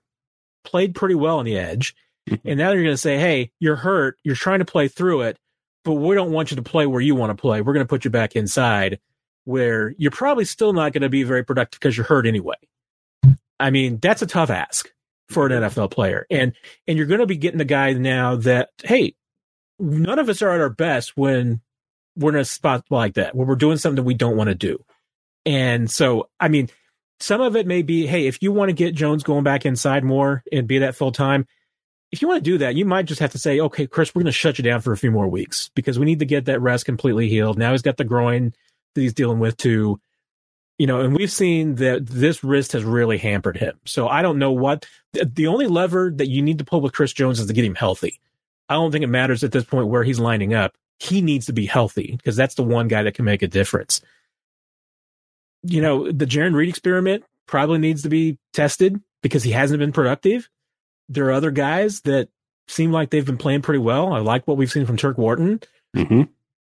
played 0.64 0.96
pretty 0.96 1.16
well 1.16 1.40
on 1.40 1.46
the 1.46 1.58
edge. 1.58 1.96
Mm-hmm. 2.30 2.48
and 2.50 2.58
now 2.58 2.72
you're 2.72 2.84
going 2.84 2.94
to 2.94 2.98
say, 2.98 3.18
Hey, 3.18 3.52
you're 3.60 3.78
hurt. 3.78 4.18
You're 4.24 4.36
trying 4.36 4.60
to 4.60 4.66
play 4.66 4.90
through 4.90 5.22
it, 5.22 5.38
but 5.86 5.94
we 5.94 6.14
don't 6.16 6.32
want 6.32 6.52
you 6.52 6.58
to 6.58 6.64
play 6.64 6.86
where 6.86 7.02
you 7.02 7.16
want 7.16 7.30
to 7.30 7.42
play. 7.42 7.62
We're 7.62 7.74
going 7.74 7.86
to 7.86 7.90
put 7.90 8.04
you 8.04 8.12
back 8.12 8.36
inside 8.36 9.00
where 9.46 9.96
you're 9.98 10.12
probably 10.12 10.44
still 10.44 10.74
not 10.74 10.92
going 10.92 11.04
to 11.04 11.10
be 11.10 11.24
very 11.24 11.44
productive 11.46 11.80
because 11.80 11.96
you're 11.96 12.06
hurt 12.06 12.28
anyway. 12.28 12.56
I 13.60 13.70
mean, 13.70 13.98
that's 14.02 14.22
a 14.22 14.28
tough 14.28 14.50
ask 14.50 14.90
for 15.30 15.46
an 15.46 15.64
NFL 15.64 15.92
player. 15.92 16.26
And 16.30 16.54
and 16.88 16.98
you're 16.98 17.08
going 17.08 17.20
to 17.20 17.26
be 17.26 17.38
getting 17.38 17.58
the 17.58 17.66
guy 17.66 17.94
now 17.94 18.36
that 18.38 18.70
hey, 18.84 19.16
none 19.80 20.20
of 20.20 20.30
us 20.30 20.42
are 20.42 20.52
at 20.52 20.62
our 20.62 20.70
best 20.70 21.18
when 21.18 21.62
we're 22.16 22.34
in 22.34 22.40
a 22.40 22.46
spot 22.46 22.86
like 22.90 23.14
that 23.16 23.36
where 23.36 23.46
we're 23.46 23.56
doing 23.56 23.78
something 23.78 24.04
we 24.04 24.14
don't 24.14 24.38
want 24.38 24.50
to 24.50 24.56
do. 24.56 24.84
And 25.46 25.90
so, 25.90 26.30
I 26.40 26.48
mean, 26.48 26.70
some 27.20 27.42
of 27.42 27.56
it 27.56 27.68
may 27.68 27.82
be, 27.82 28.06
hey, 28.06 28.28
if 28.28 28.42
you 28.42 28.52
want 28.52 28.70
to 28.70 28.74
get 28.74 28.96
Jones 28.96 29.24
going 29.24 29.44
back 29.44 29.66
inside 29.66 30.04
more 30.04 30.44
and 30.52 30.68
be 30.68 30.80
that 30.80 30.96
full 30.96 31.12
time, 31.12 31.48
if 32.12 32.22
you 32.22 32.28
want 32.28 32.44
to 32.44 32.50
do 32.50 32.58
that, 32.60 32.76
you 32.76 32.86
might 32.86 33.06
just 33.06 33.20
have 33.20 33.32
to 33.32 33.40
say, 33.40 33.60
okay, 33.60 33.88
Chris, 33.88 34.14
we're 34.14 34.22
going 34.22 34.28
to 34.28 34.32
shut 34.32 34.58
you 34.58 34.64
down 34.64 34.82
for 34.82 34.94
a 34.94 34.98
few 34.98 35.12
more 35.12 35.28
weeks 35.28 35.70
because 35.76 36.00
we 36.00 36.06
need 36.06 36.20
to 36.20 36.26
get 36.26 36.46
that 36.46 36.62
rest 36.62 36.86
completely 36.86 37.30
healed. 37.30 37.58
Now 37.58 37.72
he's 37.72 37.82
got 37.82 37.98
the 37.98 38.04
groin 38.04 38.54
that 38.96 39.02
he's 39.02 39.14
dealing 39.14 39.40
with 39.40 39.58
too 39.58 40.00
you 40.78 40.86
know, 40.86 41.02
and 41.02 41.16
we've 41.16 41.32
seen 41.32 41.76
that 41.76 42.06
this 42.06 42.44
wrist 42.44 42.74
has 42.74 42.84
really 42.84 43.18
hampered 43.18 43.58
him. 43.58 43.80
So 43.86 44.08
I 44.08 44.22
don't 44.22 44.38
know 44.38 44.52
what 44.52 44.86
the 45.14 45.48
only 45.48 45.68
lever 45.68 46.12
that 46.16 46.28
you 46.28 46.42
need 46.42 46.60
to 46.60 46.66
pull 46.66 46.82
with 46.82 46.94
Chris 46.94 47.14
Jones 47.14 47.40
is 47.40 47.48
to 47.48 47.54
get 47.54 47.66
him 47.66 47.76
healthy. 47.76 48.20
I 48.70 48.76
don't 48.76 48.92
think 48.92 49.04
it 49.04 49.08
matters 49.08 49.44
at 49.44 49.52
this 49.52 49.64
point 49.64 49.88
where 49.88 50.04
he's 50.04 50.20
lining 50.20 50.54
up. 50.54 50.76
He 51.00 51.22
needs 51.22 51.48
to 51.48 51.54
be 51.54 51.66
healthy 51.66 52.16
because 52.18 52.36
that's 52.36 52.56
the 52.56 52.64
one 52.64 52.88
guy 52.88 53.04
that 53.04 53.16
can 53.16 53.26
make 53.26 53.42
a 53.42 53.48
difference. 53.48 54.02
You 55.64 55.82
know, 55.82 56.12
the 56.12 56.26
Jarran 56.26 56.54
Reed 56.54 56.70
experiment 56.70 57.24
probably 57.48 57.80
needs 57.80 58.04
to 58.04 58.10
be 58.10 58.38
tested 58.54 59.02
because 59.24 59.44
he 59.44 59.52
hasn't 59.52 59.80
been 59.80 59.92
productive. 59.92 60.50
There 61.10 61.26
are 61.26 61.32
other 61.32 61.52
guys 61.52 62.02
that 62.02 62.30
seem 62.68 62.92
like 62.92 63.10
they've 63.10 63.26
been 63.26 63.38
playing 63.38 63.62
pretty 63.62 63.80
well. 63.80 64.14
I 64.14 64.20
like 64.20 64.48
what 64.48 64.58
we've 64.58 64.72
seen 64.72 64.86
from 64.86 64.98
Turk 64.98 65.18
Wharton. 65.18 65.62
Mm-hmm 65.96 66.24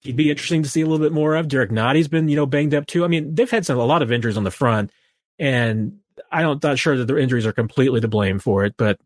he'd 0.05 0.15
be 0.15 0.29
interesting 0.29 0.63
to 0.63 0.69
see 0.69 0.81
a 0.81 0.85
little 0.85 1.03
bit 1.03 1.13
more 1.13 1.35
of. 1.35 1.47
Derrick 1.47 1.71
Nnadi's 1.71 2.07
been, 2.07 2.29
you 2.29 2.35
know, 2.35 2.45
banged 2.45 2.73
up 2.73 2.85
too. 2.85 3.03
I 3.03 3.07
mean, 3.07 3.35
they've 3.35 3.49
had 3.49 3.65
some 3.65 3.77
a 3.77 3.85
lot 3.85 4.01
of 4.01 4.11
injuries 4.11 4.37
on 4.37 4.43
the 4.43 4.51
front, 4.51 4.91
and 5.39 5.99
I 6.31 6.41
don't 6.41 6.63
not 6.63 6.79
sure 6.79 6.97
that 6.97 7.05
their 7.05 7.17
injuries 7.17 7.45
are 7.45 7.53
completely 7.53 8.01
to 8.01 8.07
blame 8.07 8.39
for 8.39 8.65
it, 8.65 8.75
but 8.77 8.99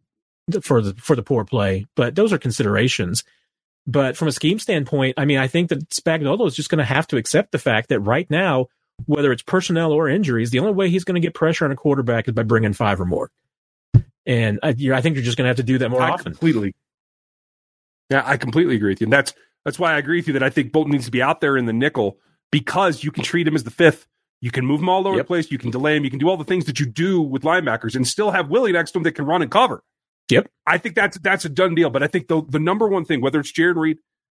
for 0.61 0.81
the 0.81 0.93
for 0.95 1.15
the 1.15 1.23
poor 1.23 1.45
play. 1.45 1.85
But 1.95 2.15
those 2.15 2.33
are 2.33 2.37
considerations. 2.37 3.23
But 3.87 4.17
from 4.17 4.27
a 4.27 4.31
scheme 4.31 4.59
standpoint, 4.59 5.15
I 5.17 5.25
mean, 5.25 5.39
I 5.39 5.47
think 5.47 5.69
that 5.69 5.89
Spagnuolo 5.89 6.45
is 6.45 6.55
just 6.55 6.69
going 6.69 6.79
to 6.79 6.85
have 6.85 7.07
to 7.07 7.17
accept 7.17 7.51
the 7.51 7.57
fact 7.57 7.89
that 7.89 7.99
right 8.01 8.29
now, 8.29 8.67
whether 9.05 9.31
it's 9.31 9.41
personnel 9.41 9.91
or 9.91 10.07
injuries, 10.07 10.51
the 10.51 10.59
only 10.59 10.73
way 10.73 10.89
he's 10.89 11.03
going 11.03 11.15
to 11.15 11.25
get 11.25 11.33
pressure 11.33 11.65
on 11.65 11.71
a 11.71 11.75
quarterback 11.75 12.27
is 12.27 12.33
by 12.35 12.43
bringing 12.43 12.73
five 12.73 13.01
or 13.01 13.05
more. 13.05 13.31
And 14.27 14.59
I, 14.61 14.69
I 14.69 15.01
think 15.01 15.15
you're 15.15 15.23
just 15.23 15.37
going 15.37 15.45
to 15.45 15.49
have 15.49 15.57
to 15.57 15.63
do 15.63 15.79
that 15.79 15.89
more 15.89 16.01
I 16.01 16.11
often. 16.11 16.33
Completely. 16.33 16.75
Yeah, 18.11 18.21
I 18.25 18.37
completely 18.37 18.75
agree 18.75 18.91
with 18.91 19.01
you. 19.01 19.05
And 19.05 19.13
that's 19.13 19.33
that's 19.65 19.79
why 19.79 19.93
I 19.93 19.97
agree 19.97 20.17
with 20.17 20.27
you 20.27 20.33
that 20.33 20.43
I 20.43 20.49
think 20.49 20.71
Bolton 20.71 20.91
needs 20.91 21.05
to 21.05 21.11
be 21.11 21.21
out 21.21 21.41
there 21.41 21.57
in 21.57 21.65
the 21.65 21.73
nickel 21.73 22.17
because 22.51 23.03
you 23.03 23.11
can 23.11 23.23
treat 23.23 23.47
him 23.47 23.55
as 23.55 23.63
the 23.63 23.71
fifth. 23.71 24.07
You 24.41 24.51
can 24.51 24.65
move 24.65 24.79
him 24.79 24.89
all 24.89 25.05
over 25.05 25.17
yep. 25.17 25.25
the 25.25 25.27
place. 25.27 25.51
You 25.51 25.57
can 25.57 25.69
delay 25.69 25.97
him. 25.97 26.05
You 26.05 26.09
can 26.09 26.19
do 26.19 26.29
all 26.29 26.37
the 26.37 26.45
things 26.45 26.65
that 26.65 26.79
you 26.79 26.85
do 26.85 27.21
with 27.21 27.43
linebackers 27.43 27.95
and 27.95 28.07
still 28.07 28.31
have 28.31 28.49
Willie 28.49 28.71
next 28.71 28.91
to 28.91 28.99
him 28.99 29.03
that 29.03 29.11
can 29.11 29.25
run 29.25 29.41
and 29.41 29.51
cover. 29.51 29.83
Yep. 30.29 30.49
I 30.65 30.77
think 30.77 30.95
that's 30.95 31.17
that's 31.19 31.43
a 31.43 31.49
done 31.49 31.75
deal. 31.75 31.89
But 31.89 32.03
I 32.03 32.07
think 32.07 32.27
the 32.27 32.41
the 32.47 32.59
number 32.59 32.87
one 32.87 33.03
thing, 33.03 33.19
whether 33.19 33.39
it's 33.39 33.51
Jarran 33.51 33.75
Reed, 33.75 33.97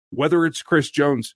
whether 0.09 0.45
it's 0.45 0.61
Chris 0.61 0.89
Jones, 0.89 1.35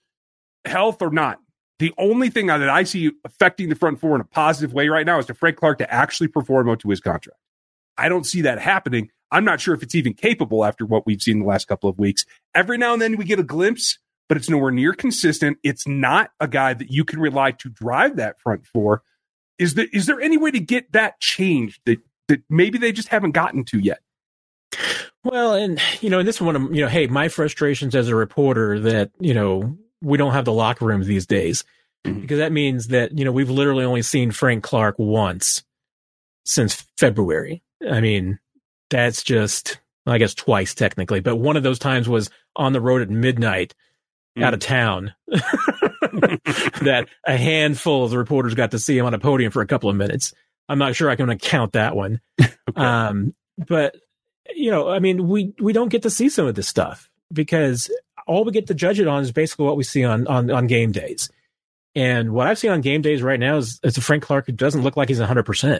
health 0.63 1.01
or 1.01 1.11
not, 1.11 1.39
the 1.79 1.93
only 1.97 2.29
thing 2.29 2.47
that 2.47 2.69
I 2.69 2.83
see 2.83 3.11
affecting 3.23 3.69
the 3.69 3.75
front 3.75 3.99
four 3.99 4.15
in 4.15 4.21
a 4.21 4.25
positive 4.25 4.73
way 4.73 4.87
right 4.87 5.05
now 5.05 5.19
is 5.19 5.25
to 5.27 5.33
Frank 5.33 5.57
Clark 5.57 5.79
to 5.79 5.93
actually 5.93 6.29
perform 6.29 6.69
out 6.69 6.79
to 6.79 6.89
his 6.89 7.01
contract. 7.01 7.39
I 7.97 8.09
don't 8.09 8.25
see 8.25 8.41
that 8.41 8.59
happening. 8.59 9.11
I'm 9.31 9.43
not 9.45 9.59
sure 9.59 9.73
if 9.73 9.83
it's 9.83 9.95
even 9.95 10.13
capable 10.13 10.63
after 10.65 10.85
what 10.85 11.05
we've 11.05 11.21
seen 11.21 11.39
the 11.39 11.45
last 11.45 11.67
couple 11.67 11.89
of 11.89 11.97
weeks. 11.97 12.25
Every 12.53 12.77
now 12.77 12.93
and 12.93 13.01
then 13.01 13.17
we 13.17 13.25
get 13.25 13.39
a 13.39 13.43
glimpse, 13.43 13.97
but 14.29 14.37
it's 14.37 14.49
nowhere 14.49 14.71
near 14.71 14.93
consistent. 14.93 15.57
It's 15.63 15.87
not 15.87 16.31
a 16.39 16.47
guy 16.47 16.73
that 16.73 16.89
you 16.91 17.03
can 17.05 17.19
rely 17.19 17.51
to 17.51 17.69
drive 17.69 18.15
that 18.17 18.39
front 18.39 18.65
four. 18.65 19.01
Is 19.57 19.73
there 19.75 19.87
is 19.93 20.05
there 20.05 20.21
any 20.21 20.37
way 20.37 20.51
to 20.51 20.59
get 20.59 20.91
that 20.93 21.19
changed 21.19 21.79
that 21.85 21.99
that 22.27 22.41
maybe 22.49 22.77
they 22.77 22.91
just 22.91 23.09
haven't 23.09 23.31
gotten 23.31 23.63
to 23.65 23.79
yet. 23.79 23.99
Well, 25.23 25.53
and 25.53 25.79
you 26.01 26.09
know, 26.09 26.23
this 26.23 26.39
one, 26.41 26.73
you 26.73 26.81
know, 26.81 26.87
hey, 26.87 27.07
my 27.07 27.29
frustrations 27.29 27.95
as 27.95 28.07
a 28.09 28.15
reporter 28.15 28.79
that 28.81 29.11
you 29.19 29.33
know 29.33 29.77
we 30.01 30.17
don't 30.17 30.33
have 30.33 30.45
the 30.45 30.53
locker 30.53 30.85
rooms 30.85 31.07
these 31.07 31.25
days 31.25 31.63
Mhm. 32.05 32.21
because 32.21 32.37
that 32.37 32.51
means 32.51 32.87
that 32.89 33.17
you 33.17 33.25
know 33.25 33.31
we've 33.31 33.49
literally 33.49 33.85
only 33.85 34.01
seen 34.03 34.31
Frank 34.31 34.63
Clark 34.63 34.95
once 34.99 35.63
since 36.45 36.85
February. 36.97 37.63
I 37.89 38.01
mean, 38.01 38.39
that's 38.89 39.23
just 39.23 39.79
I 40.05 40.17
guess 40.17 40.33
twice 40.33 40.75
technically, 40.75 41.19
but 41.19 41.37
one 41.37 41.57
of 41.57 41.63
those 41.63 41.79
times 41.79 42.07
was 42.07 42.29
on 42.55 42.73
the 42.73 42.81
road 42.81 43.01
at 43.01 43.09
midnight 43.09 43.73
out 44.41 44.53
of 44.53 44.59
town. 44.59 45.13
that 45.27 47.07
a 47.25 47.37
handful 47.37 48.05
of 48.05 48.11
the 48.11 48.17
reporters 48.17 48.53
got 48.53 48.71
to 48.71 48.79
see 48.79 48.97
him 48.97 49.05
on 49.05 49.13
a 49.13 49.19
podium 49.19 49.51
for 49.51 49.61
a 49.61 49.67
couple 49.67 49.89
of 49.89 49.95
minutes. 49.95 50.33
I'm 50.67 50.79
not 50.79 50.95
sure 50.95 51.09
I 51.09 51.15
can 51.15 51.37
count 51.37 51.73
that 51.73 51.95
one. 51.95 52.21
Um, 52.75 53.35
but 53.57 53.95
you 54.53 54.69
know, 54.69 54.89
I 54.89 54.99
mean, 54.99 55.29
we 55.29 55.53
we 55.61 55.71
don't 55.71 55.87
get 55.87 56.01
to 56.01 56.09
see 56.09 56.27
some 56.27 56.45
of 56.45 56.55
this 56.55 56.67
stuff 56.67 57.09
because 57.31 57.89
all 58.27 58.43
we 58.43 58.51
get 58.51 58.67
to 58.67 58.73
judge 58.73 58.99
it 58.99 59.07
on 59.07 59.21
is 59.21 59.31
basically 59.31 59.65
what 59.65 59.77
we 59.77 59.83
see 59.83 60.03
on 60.03 60.27
on 60.27 60.51
on 60.51 60.67
game 60.67 60.91
days. 60.91 61.29
And 61.95 62.33
what 62.33 62.47
I've 62.47 62.59
seen 62.59 62.71
on 62.71 62.81
game 62.81 63.01
days 63.01 63.21
right 63.23 63.39
now 63.39 63.57
is, 63.57 63.79
is 63.83 63.97
a 63.97 64.01
Frank 64.01 64.23
Clark 64.23 64.47
who 64.47 64.51
doesn't 64.51 64.81
look 64.81 64.97
like 64.97 65.07
he's 65.07 65.19
100%. 65.19 65.79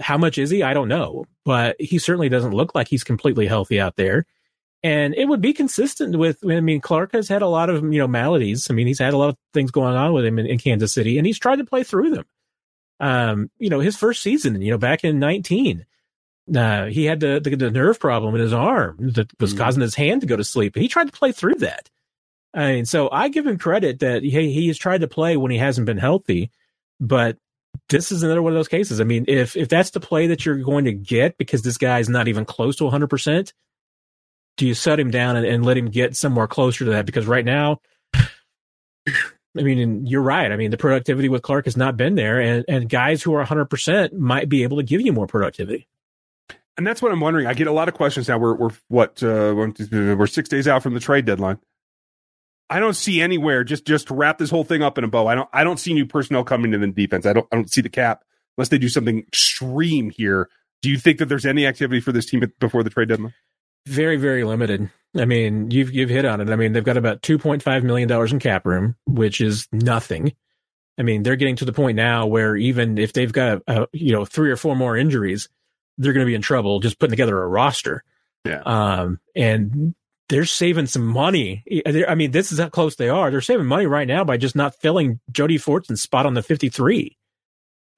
How 0.00 0.18
much 0.18 0.38
is 0.38 0.50
he? 0.50 0.62
I 0.62 0.74
don't 0.74 0.88
know, 0.88 1.24
but 1.44 1.76
he 1.80 1.98
certainly 1.98 2.28
doesn't 2.28 2.52
look 2.52 2.74
like 2.74 2.88
he's 2.88 3.04
completely 3.04 3.46
healthy 3.46 3.80
out 3.80 3.96
there. 3.96 4.26
And 4.82 5.14
it 5.14 5.24
would 5.24 5.40
be 5.40 5.52
consistent 5.52 6.16
with, 6.18 6.38
I 6.46 6.60
mean, 6.60 6.80
Clark 6.80 7.12
has 7.12 7.28
had 7.28 7.42
a 7.42 7.48
lot 7.48 7.70
of, 7.70 7.82
you 7.82 7.98
know, 7.98 8.06
maladies. 8.06 8.70
I 8.70 8.74
mean, 8.74 8.86
he's 8.86 8.98
had 8.98 9.14
a 9.14 9.16
lot 9.16 9.30
of 9.30 9.36
things 9.54 9.70
going 9.70 9.96
on 9.96 10.12
with 10.12 10.24
him 10.24 10.38
in, 10.38 10.46
in 10.46 10.58
Kansas 10.58 10.92
City 10.92 11.16
and 11.18 11.26
he's 11.26 11.38
tried 11.38 11.56
to 11.56 11.64
play 11.64 11.82
through 11.82 12.10
them. 12.10 12.24
Um, 13.00 13.50
you 13.58 13.68
know, 13.70 13.80
his 13.80 13.96
first 13.96 14.22
season, 14.22 14.60
you 14.60 14.70
know, 14.70 14.78
back 14.78 15.02
in 15.02 15.18
19, 15.18 15.84
uh, 16.54 16.86
he 16.86 17.04
had 17.06 17.20
the, 17.20 17.40
the, 17.42 17.56
the 17.56 17.70
nerve 17.70 17.98
problem 17.98 18.34
in 18.34 18.40
his 18.40 18.52
arm 18.52 18.96
that 19.00 19.28
was 19.40 19.54
Mhm. 19.54 19.58
causing 19.58 19.82
his 19.82 19.94
hand 19.94 20.20
to 20.20 20.26
go 20.26 20.36
to 20.36 20.44
sleep. 20.44 20.76
And 20.76 20.82
he 20.82 20.88
tried 20.88 21.06
to 21.06 21.18
play 21.18 21.32
through 21.32 21.56
that. 21.56 21.90
I 22.54 22.72
mean, 22.72 22.84
so 22.84 23.10
I 23.10 23.28
give 23.28 23.46
him 23.46 23.58
credit 23.58 23.98
that 24.00 24.22
he, 24.22 24.30
he 24.52 24.68
has 24.68 24.78
tried 24.78 25.00
to 25.00 25.08
play 25.08 25.36
when 25.36 25.50
he 25.50 25.58
hasn't 25.58 25.86
been 25.86 25.98
healthy, 25.98 26.50
but 27.00 27.36
this 27.88 28.12
is 28.12 28.22
another 28.22 28.42
one 28.42 28.52
of 28.52 28.56
those 28.56 28.68
cases. 28.68 29.00
I 29.00 29.04
mean, 29.04 29.24
if 29.28 29.56
if 29.56 29.68
that's 29.68 29.90
the 29.90 30.00
play 30.00 30.28
that 30.28 30.44
you're 30.44 30.58
going 30.58 30.84
to 30.86 30.92
get 30.92 31.38
because 31.38 31.62
this 31.62 31.78
guy's 31.78 32.08
not 32.08 32.28
even 32.28 32.44
close 32.44 32.76
to 32.76 32.84
100, 32.84 33.08
percent 33.08 33.52
do 34.56 34.66
you 34.66 34.74
set 34.74 34.98
him 34.98 35.10
down 35.10 35.36
and, 35.36 35.46
and 35.46 35.64
let 35.64 35.76
him 35.76 35.86
get 35.90 36.16
somewhere 36.16 36.46
closer 36.46 36.84
to 36.84 36.92
that? 36.92 37.06
Because 37.06 37.26
right 37.26 37.44
now, 37.44 37.80
I 38.14 39.62
mean, 39.62 40.06
you're 40.06 40.22
right. 40.22 40.50
I 40.50 40.56
mean, 40.56 40.70
the 40.70 40.76
productivity 40.76 41.28
with 41.28 41.42
Clark 41.42 41.64
has 41.66 41.76
not 41.76 41.96
been 41.96 42.14
there, 42.14 42.40
and 42.40 42.64
and 42.68 42.88
guys 42.88 43.22
who 43.22 43.32
are 43.34 43.38
100 43.38 43.66
percent 43.66 44.14
might 44.14 44.48
be 44.48 44.62
able 44.62 44.78
to 44.78 44.82
give 44.82 45.00
you 45.00 45.12
more 45.12 45.26
productivity. 45.26 45.88
And 46.76 46.86
that's 46.86 47.00
what 47.00 47.10
I'm 47.10 47.20
wondering. 47.20 47.46
I 47.46 47.54
get 47.54 47.66
a 47.66 47.72
lot 47.72 47.88
of 47.88 47.94
questions 47.94 48.28
now. 48.28 48.38
We're 48.38 48.54
we're 48.54 48.70
what 48.88 49.22
uh, 49.22 49.54
we're 49.56 50.26
six 50.26 50.48
days 50.48 50.68
out 50.68 50.82
from 50.82 50.94
the 50.94 51.00
trade 51.00 51.24
deadline. 51.24 51.58
I 52.68 52.80
don't 52.80 52.94
see 52.94 53.20
anywhere 53.20 53.64
just 53.64 53.86
just 53.86 54.08
to 54.08 54.14
wrap 54.14 54.38
this 54.38 54.50
whole 54.50 54.64
thing 54.64 54.82
up 54.82 54.98
in 54.98 55.04
a 55.04 55.08
bow. 55.08 55.26
I 55.26 55.34
don't 55.34 55.48
I 55.52 55.64
don't 55.64 55.78
see 55.78 55.94
new 55.94 56.06
personnel 56.06 56.44
coming 56.44 56.74
in 56.74 56.80
the 56.80 56.88
defense. 56.88 57.26
I 57.26 57.32
don't 57.32 57.46
I 57.52 57.56
don't 57.56 57.70
see 57.70 57.80
the 57.80 57.88
cap 57.88 58.24
unless 58.56 58.68
they 58.70 58.78
do 58.78 58.88
something 58.88 59.20
extreme 59.20 60.10
here. 60.10 60.48
Do 60.82 60.90
you 60.90 60.98
think 60.98 61.18
that 61.18 61.26
there's 61.26 61.46
any 61.46 61.66
activity 61.66 62.00
for 62.00 62.12
this 62.12 62.26
team 62.26 62.42
before 62.58 62.82
the 62.82 62.90
trade 62.90 63.08
deadline? 63.08 63.34
Very, 63.86 64.16
very 64.16 64.44
limited. 64.44 64.90
I 65.16 65.24
mean, 65.24 65.70
you've 65.70 65.92
you've 65.92 66.10
hit 66.10 66.24
on 66.24 66.40
it. 66.40 66.50
I 66.50 66.56
mean, 66.56 66.72
they've 66.72 66.84
got 66.84 66.96
about 66.96 67.22
2.5 67.22 67.82
million 67.84 68.08
dollars 68.08 68.32
in 68.32 68.40
cap 68.40 68.66
room, 68.66 68.96
which 69.06 69.40
is 69.40 69.68
nothing. 69.72 70.32
I 70.98 71.02
mean, 71.02 71.22
they're 71.22 71.36
getting 71.36 71.56
to 71.56 71.64
the 71.64 71.72
point 71.72 71.96
now 71.96 72.26
where 72.26 72.56
even 72.56 72.98
if 72.98 73.12
they've 73.12 73.32
got 73.32 73.62
uh, 73.68 73.86
you 73.92 74.12
know 74.12 74.24
three 74.24 74.50
or 74.50 74.56
four 74.56 74.74
more 74.74 74.96
injuries, 74.96 75.48
they're 75.98 76.12
going 76.12 76.24
to 76.24 76.30
be 76.30 76.34
in 76.34 76.42
trouble 76.42 76.80
just 76.80 76.98
putting 76.98 77.12
together 77.12 77.40
a 77.40 77.46
roster. 77.46 78.02
Yeah. 78.44 78.62
Um, 78.64 79.20
and 79.34 79.94
they're 80.28 80.44
saving 80.44 80.86
some 80.86 81.06
money. 81.06 81.64
I 81.86 82.14
mean, 82.14 82.32
this 82.32 82.52
is 82.52 82.58
how 82.58 82.68
close 82.68 82.96
they 82.96 83.08
are. 83.08 83.30
They're 83.30 83.40
saving 83.40 83.66
money 83.66 83.86
right 83.86 84.08
now 84.08 84.24
by 84.24 84.36
just 84.36 84.56
not 84.56 84.74
filling 84.74 85.20
Jody 85.30 85.58
Fortson's 85.58 86.02
spot 86.02 86.26
on 86.26 86.34
the 86.34 86.42
53. 86.42 87.16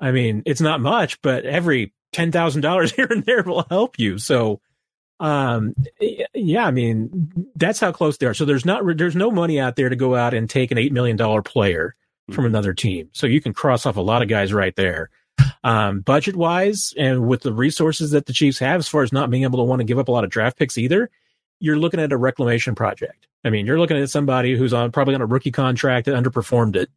I 0.01 0.13
mean, 0.13 0.43
it's 0.47 0.61
not 0.61 0.81
much, 0.81 1.21
but 1.23 1.45
every 1.45 1.93
ten 2.13 2.33
thousand 2.33 2.63
dollars 2.63 2.93
here 2.97 3.09
and 3.11 3.25
there 3.25 3.43
will 3.43 3.67
help 3.69 3.99
you. 3.99 4.19
So, 4.19 4.61
um, 5.21 5.75
yeah, 6.35 6.67
I 6.67 6.71
mean, 6.71 7.51
that's 7.57 7.81
how 7.81 7.93
close 7.93 8.19
they 8.19 8.27
are. 8.27 8.35
So 8.35 8.45
there's 8.45 8.65
not 8.65 8.83
there's 8.97 9.17
no 9.17 9.31
money 9.31 9.59
out 9.59 9.77
there 9.77 9.89
to 9.89 9.97
go 9.97 10.15
out 10.15 10.35
and 10.35 10.49
take 10.49 10.71
an 10.71 10.79
eight 10.79 10.93
million 10.93 11.17
dollar 11.17 11.43
player 11.43 11.95
from 12.31 12.45
another 12.45 12.75
team. 12.75 13.09
So 13.13 13.27
you 13.27 13.41
can 13.41 13.55
cross 13.55 13.87
off 13.87 13.97
a 13.97 14.03
lot 14.03 14.23
of 14.23 14.29
guys 14.29 14.53
right 14.53 14.77
there. 14.77 15.11
Um, 15.65 16.01
budget 16.01 16.37
wise, 16.37 16.93
and 16.99 17.27
with 17.27 17.43
the 17.43 17.53
resources 17.53 18.11
that 18.11 18.27
the 18.27 18.33
Chiefs 18.33 18.59
have, 18.59 18.81
as 18.81 18.89
far 18.89 19.03
as 19.03 19.13
not 19.13 19.31
being 19.31 19.45
able 19.45 19.59
to 19.59 19.65
want 19.65 19.81
to 19.81 19.85
give 19.85 19.99
up 19.99 20.09
a 20.09 20.13
lot 20.13 20.25
of 20.25 20.31
draft 20.31 20.59
picks 20.59 20.77
either, 20.77 21.11
you're 21.61 21.79
looking 21.79 22.01
at 22.01 22.13
a 22.13 22.17
reclamation 22.17 22.75
project. 22.75 23.27
I 23.45 23.51
mean, 23.51 23.67
you're 23.67 23.79
looking 23.79 23.97
at 23.97 24.11
somebody 24.11 24.57
who's 24.57 24.73
on 24.73 24.93
probably 24.93 25.15
on 25.15 25.21
a 25.21 25.27
rookie 25.27 25.51
contract 25.51 26.07
that 26.07 26.23
underperformed 26.23 26.77
it 26.77 26.91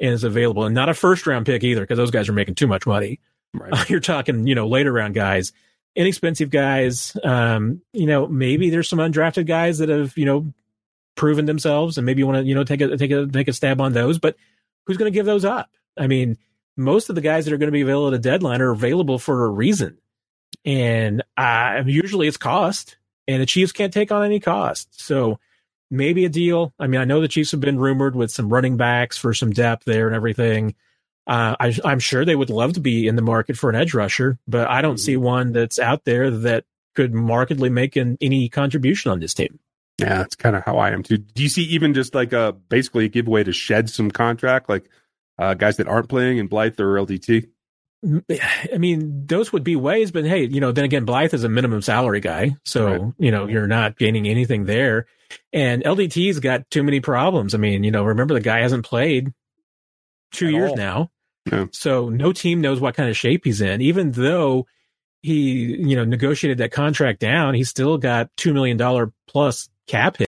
and 0.00 0.12
is 0.12 0.24
available, 0.24 0.64
and 0.64 0.74
not 0.74 0.88
a 0.88 0.94
first 0.94 1.26
round 1.26 1.46
pick 1.46 1.62
either, 1.62 1.82
because 1.82 1.98
those 1.98 2.10
guys 2.10 2.28
are 2.28 2.32
making 2.32 2.54
too 2.54 2.66
much 2.66 2.86
money. 2.86 3.20
Right. 3.52 3.88
You're 3.90 4.00
talking, 4.00 4.46
you 4.46 4.54
know, 4.54 4.66
later 4.66 4.92
round 4.92 5.14
guys, 5.14 5.52
inexpensive 5.94 6.50
guys. 6.50 7.16
Um, 7.22 7.82
you 7.92 8.06
know, 8.06 8.26
maybe 8.26 8.70
there's 8.70 8.88
some 8.88 8.98
undrafted 8.98 9.46
guys 9.46 9.78
that 9.78 9.88
have, 9.88 10.16
you 10.16 10.24
know, 10.24 10.52
proven 11.16 11.46
themselves, 11.46 11.96
and 11.98 12.04
maybe 12.04 12.20
you 12.20 12.26
want 12.26 12.38
to, 12.38 12.44
you 12.44 12.54
know, 12.54 12.64
take 12.64 12.80
a 12.80 12.96
take 12.96 13.10
a 13.10 13.26
take 13.26 13.48
a 13.48 13.52
stab 13.52 13.80
on 13.80 13.92
those. 13.92 14.18
But 14.18 14.36
who's 14.86 14.96
going 14.96 15.12
to 15.12 15.16
give 15.16 15.26
those 15.26 15.44
up? 15.44 15.70
I 15.96 16.06
mean, 16.06 16.38
most 16.76 17.08
of 17.08 17.14
the 17.14 17.20
guys 17.20 17.44
that 17.44 17.54
are 17.54 17.58
going 17.58 17.68
to 17.68 17.72
be 17.72 17.82
available 17.82 18.08
at 18.08 18.14
a 18.14 18.18
deadline 18.18 18.60
are 18.60 18.72
available 18.72 19.18
for 19.18 19.44
a 19.44 19.48
reason, 19.48 19.98
and 20.64 21.22
uh, 21.36 21.82
usually 21.86 22.26
it's 22.26 22.36
cost, 22.36 22.96
and 23.26 23.40
the 23.40 23.46
Chiefs 23.46 23.72
can't 23.72 23.92
take 23.92 24.12
on 24.12 24.24
any 24.24 24.40
cost. 24.40 25.00
So 25.00 25.38
maybe 25.90 26.24
a 26.24 26.28
deal. 26.28 26.72
I 26.78 26.86
mean, 26.86 27.00
I 27.00 27.04
know 27.04 27.20
the 27.20 27.28
Chiefs 27.28 27.52
have 27.52 27.60
been 27.60 27.78
rumored 27.78 28.16
with 28.16 28.30
some 28.30 28.52
running 28.52 28.76
backs 28.76 29.16
for 29.16 29.34
some 29.34 29.52
depth 29.52 29.84
there 29.84 30.06
and 30.06 30.16
everything. 30.16 30.74
Uh, 31.26 31.56
I, 31.58 31.74
I'm 31.84 32.00
sure 32.00 32.24
they 32.24 32.36
would 32.36 32.50
love 32.50 32.74
to 32.74 32.80
be 32.80 33.06
in 33.06 33.16
the 33.16 33.22
market 33.22 33.56
for 33.56 33.70
an 33.70 33.76
edge 33.76 33.94
rusher, 33.94 34.38
but 34.46 34.68
I 34.68 34.82
don't 34.82 34.98
see 34.98 35.16
one 35.16 35.52
that's 35.52 35.78
out 35.78 36.04
there 36.04 36.30
that 36.30 36.64
could 36.94 37.14
markedly 37.14 37.70
make 37.70 37.96
an, 37.96 38.18
any 38.20 38.48
contribution 38.48 39.10
on 39.10 39.20
this 39.20 39.34
team. 39.34 39.58
Yeah, 39.98 40.18
that's 40.18 40.34
kind 40.34 40.56
of 40.56 40.64
how 40.64 40.78
I 40.78 40.90
am 40.90 41.02
too. 41.02 41.18
Do 41.18 41.42
you 41.42 41.48
see 41.48 41.62
even 41.62 41.94
just 41.94 42.14
like 42.14 42.32
a 42.32 42.52
basically 42.52 43.06
a 43.06 43.08
giveaway 43.08 43.44
to 43.44 43.52
shed 43.52 43.88
some 43.88 44.10
contract, 44.10 44.68
like 44.68 44.90
uh, 45.38 45.54
guys 45.54 45.76
that 45.76 45.88
aren't 45.88 46.08
playing 46.08 46.38
in 46.38 46.48
Blythe 46.48 46.80
or 46.80 46.94
LDT? 46.94 47.48
I 48.72 48.76
mean, 48.78 49.26
those 49.26 49.52
would 49.52 49.64
be 49.64 49.76
ways, 49.76 50.10
but 50.12 50.24
hey, 50.26 50.44
you 50.44 50.60
know, 50.60 50.72
then 50.72 50.84
again, 50.84 51.04
Blythe 51.04 51.32
is 51.32 51.44
a 51.44 51.48
minimum 51.48 51.80
salary 51.82 52.20
guy. 52.20 52.56
So, 52.64 52.86
Right. 52.86 53.12
you 53.18 53.30
know, 53.30 53.46
you're 53.48 53.66
not 53.66 53.96
gaining 53.98 54.26
anything 54.28 54.66
there. 54.66 55.06
And 55.52 55.82
LDT's 55.82 56.38
got 56.40 56.68
too 56.70 56.82
many 56.82 57.00
problems. 57.00 57.54
I 57.54 57.58
mean, 57.58 57.82
you 57.82 57.90
know, 57.90 58.04
remember 58.04 58.34
the 58.34 58.40
guy 58.40 58.60
hasn't 58.60 58.84
played 58.84 59.32
two 60.32 60.46
At 60.48 60.52
years 60.52 60.70
all. 60.70 60.76
now. 60.76 61.10
Yeah. 61.50 61.66
So 61.72 62.08
no 62.10 62.32
team 62.32 62.60
knows 62.60 62.80
what 62.80 62.94
kind 62.94 63.08
of 63.08 63.16
shape 63.16 63.44
he's 63.44 63.60
in. 63.60 63.80
Even 63.80 64.12
though 64.12 64.66
he, 65.22 65.74
you 65.76 65.96
know, 65.96 66.04
negotiated 66.04 66.58
that 66.58 66.72
contract 66.72 67.20
down, 67.20 67.54
he's 67.54 67.68
still 67.70 67.96
got 67.98 68.28
$2 68.36 68.52
million 68.52 69.12
plus 69.26 69.68
cap 69.86 70.16
hit. 70.18 70.22